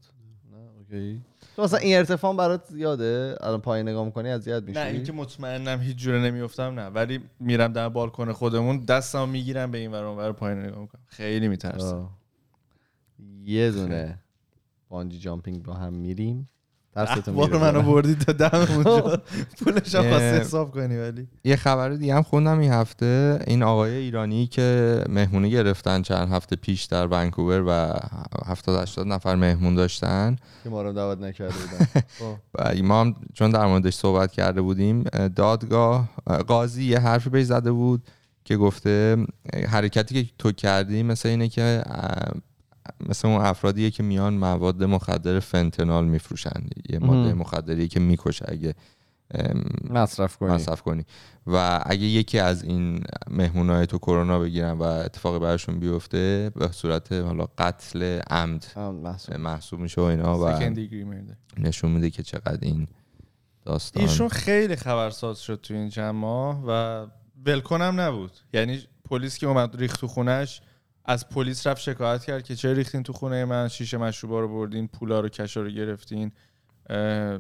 [0.53, 1.21] نه اوکی.
[1.57, 5.81] تو مثلا این ارتفاع برات زیاده؟ الان پایین نگاه می‌کنی اذیت میشی؟ نه اینکه مطمئنم
[5.81, 6.87] هیچ جوره نمیفتم نه.
[6.87, 11.03] ولی میرم در بالکن خودمون دستم می‌گیرم به این ور اون ور پایین نگاه می‌کنم.
[11.07, 12.11] خیلی میترسم آه.
[13.45, 14.19] یه دونه
[14.89, 16.49] بانجی جامپینگ با هم میریم.
[16.95, 17.95] ترستو بار میره منو بالا.
[17.95, 19.23] بردی تا دم اونجا.
[19.65, 20.09] پولش هم اه.
[20.11, 21.29] خواستی حساب کنی ولی.
[21.45, 23.39] یه خبر دیگه هم خوندم این هفته.
[23.47, 27.93] این آقای ایرانی که مهمونی گرفتن چند هفته پیش در ونکوور و
[28.47, 30.37] 70 80 نفر مهمون داشتن.
[30.65, 32.81] که ما رو دعوت نکرده بودن.
[32.89, 35.03] ما هم چون در موردش صحبت کرده بودیم
[35.37, 36.09] دادگاه
[36.47, 38.03] قاضی یه حرفی بهش زده بود
[38.45, 39.17] که گفته
[39.69, 41.83] حرکتی که تو کردی مثل اینه که
[43.09, 47.39] مثل اون افرادیه که میان مواد مخدر فنتنال میفروشن یه ماده مهم.
[47.39, 48.75] مخدری که می‌کشه اگه
[49.91, 51.05] مصرف کنی مصرف کنی
[51.47, 57.13] و اگه یکی از این مهمونای تو کرونا بگیرن و اتفاقی براشون بیفته به صورت
[57.13, 58.67] حالا قتل عمد
[59.39, 59.81] محسوب.
[59.81, 60.49] میشه و اینا و.
[61.59, 62.89] نشون میده که چقدر این
[63.65, 67.07] داستان ایشون خیلی خبرساز شد تو این چند ماه و
[67.47, 70.61] ولکنم نبود یعنی پلیس که اومد ریخت تو خونش
[71.05, 74.89] از پلیس رفت شکایت کرد که چرا ریختین تو خونه من؟ شیشه مشروبا رو بردین
[74.89, 76.33] پولا رو کشا رو گرفتین.
[76.91, 77.39] اه،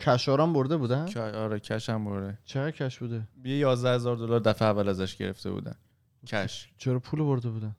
[0.00, 2.38] کشاران برده بودن؟ آره کش هم برده.
[2.44, 5.74] چقدر کش بوده؟ یه 11 هزار دلار دفعه اول ازش گرفته بودن.
[6.26, 6.68] کش.
[6.78, 7.76] چرا پول برده بودن؟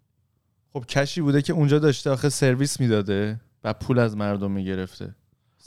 [0.73, 5.15] خب کشی بوده که اونجا داشته آخه سرویس می‌داده و پول از مردم می‌گرفته.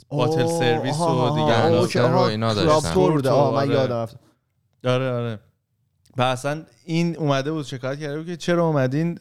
[0.09, 1.67] باتل سرویس و دیگه
[2.07, 2.89] رو اینا داشتن.
[2.89, 3.67] من آره.
[3.67, 4.15] یادم رفت.
[4.85, 5.39] آره آره.
[6.17, 9.17] و اصلا این اومده بود شکایت کرده بود که چرا اومدین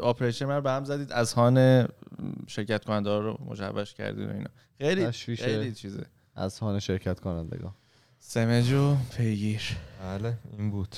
[0.00, 1.88] آپریشن من رو به هم زدید از هان
[2.46, 4.50] شرکت کننده ها رو مجوز کردید و اینا.
[4.78, 5.12] خیلی.
[5.36, 6.06] خیلی چیزه.
[6.34, 7.74] از هان شرکت کنندگان
[8.18, 9.62] سمج و پیگیر.
[10.02, 10.96] بله این بود.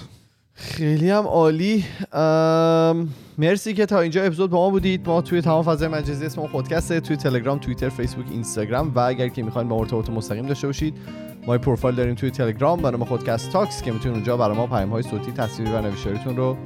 [0.59, 1.85] خیلی هم عالی.
[3.39, 5.09] مرسی که تا اینجا اپیزود با ما بودید.
[5.09, 8.93] ما توی تمام فضای مجازی اسم ما خودکسته توی تلگرام توییتر فیسبوک اینستاگرام.
[8.95, 10.95] و اگر که می‌خواین با ما ارتباط مستقیم داشته باشید
[11.47, 14.91] ما پروفایل داریم توی تلگرام برای ما خودکست تاکس که می‌تونید اونجا برای ما پیام
[14.91, 16.57] های صوتی تصویری و نوشتاریتون رو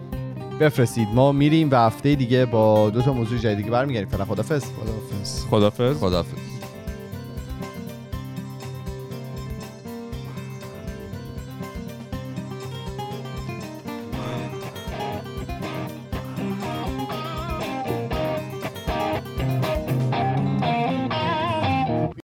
[0.61, 1.09] بفرستید.
[1.15, 4.09] ما میریم و هفته دیگه با دو تا موضوع جدیدی برمیگردیم.
[4.09, 4.65] فعلا خدافظ.
[4.65, 6.01] خداحافظ خدافظ.
[6.01, 6.60] خدافظ.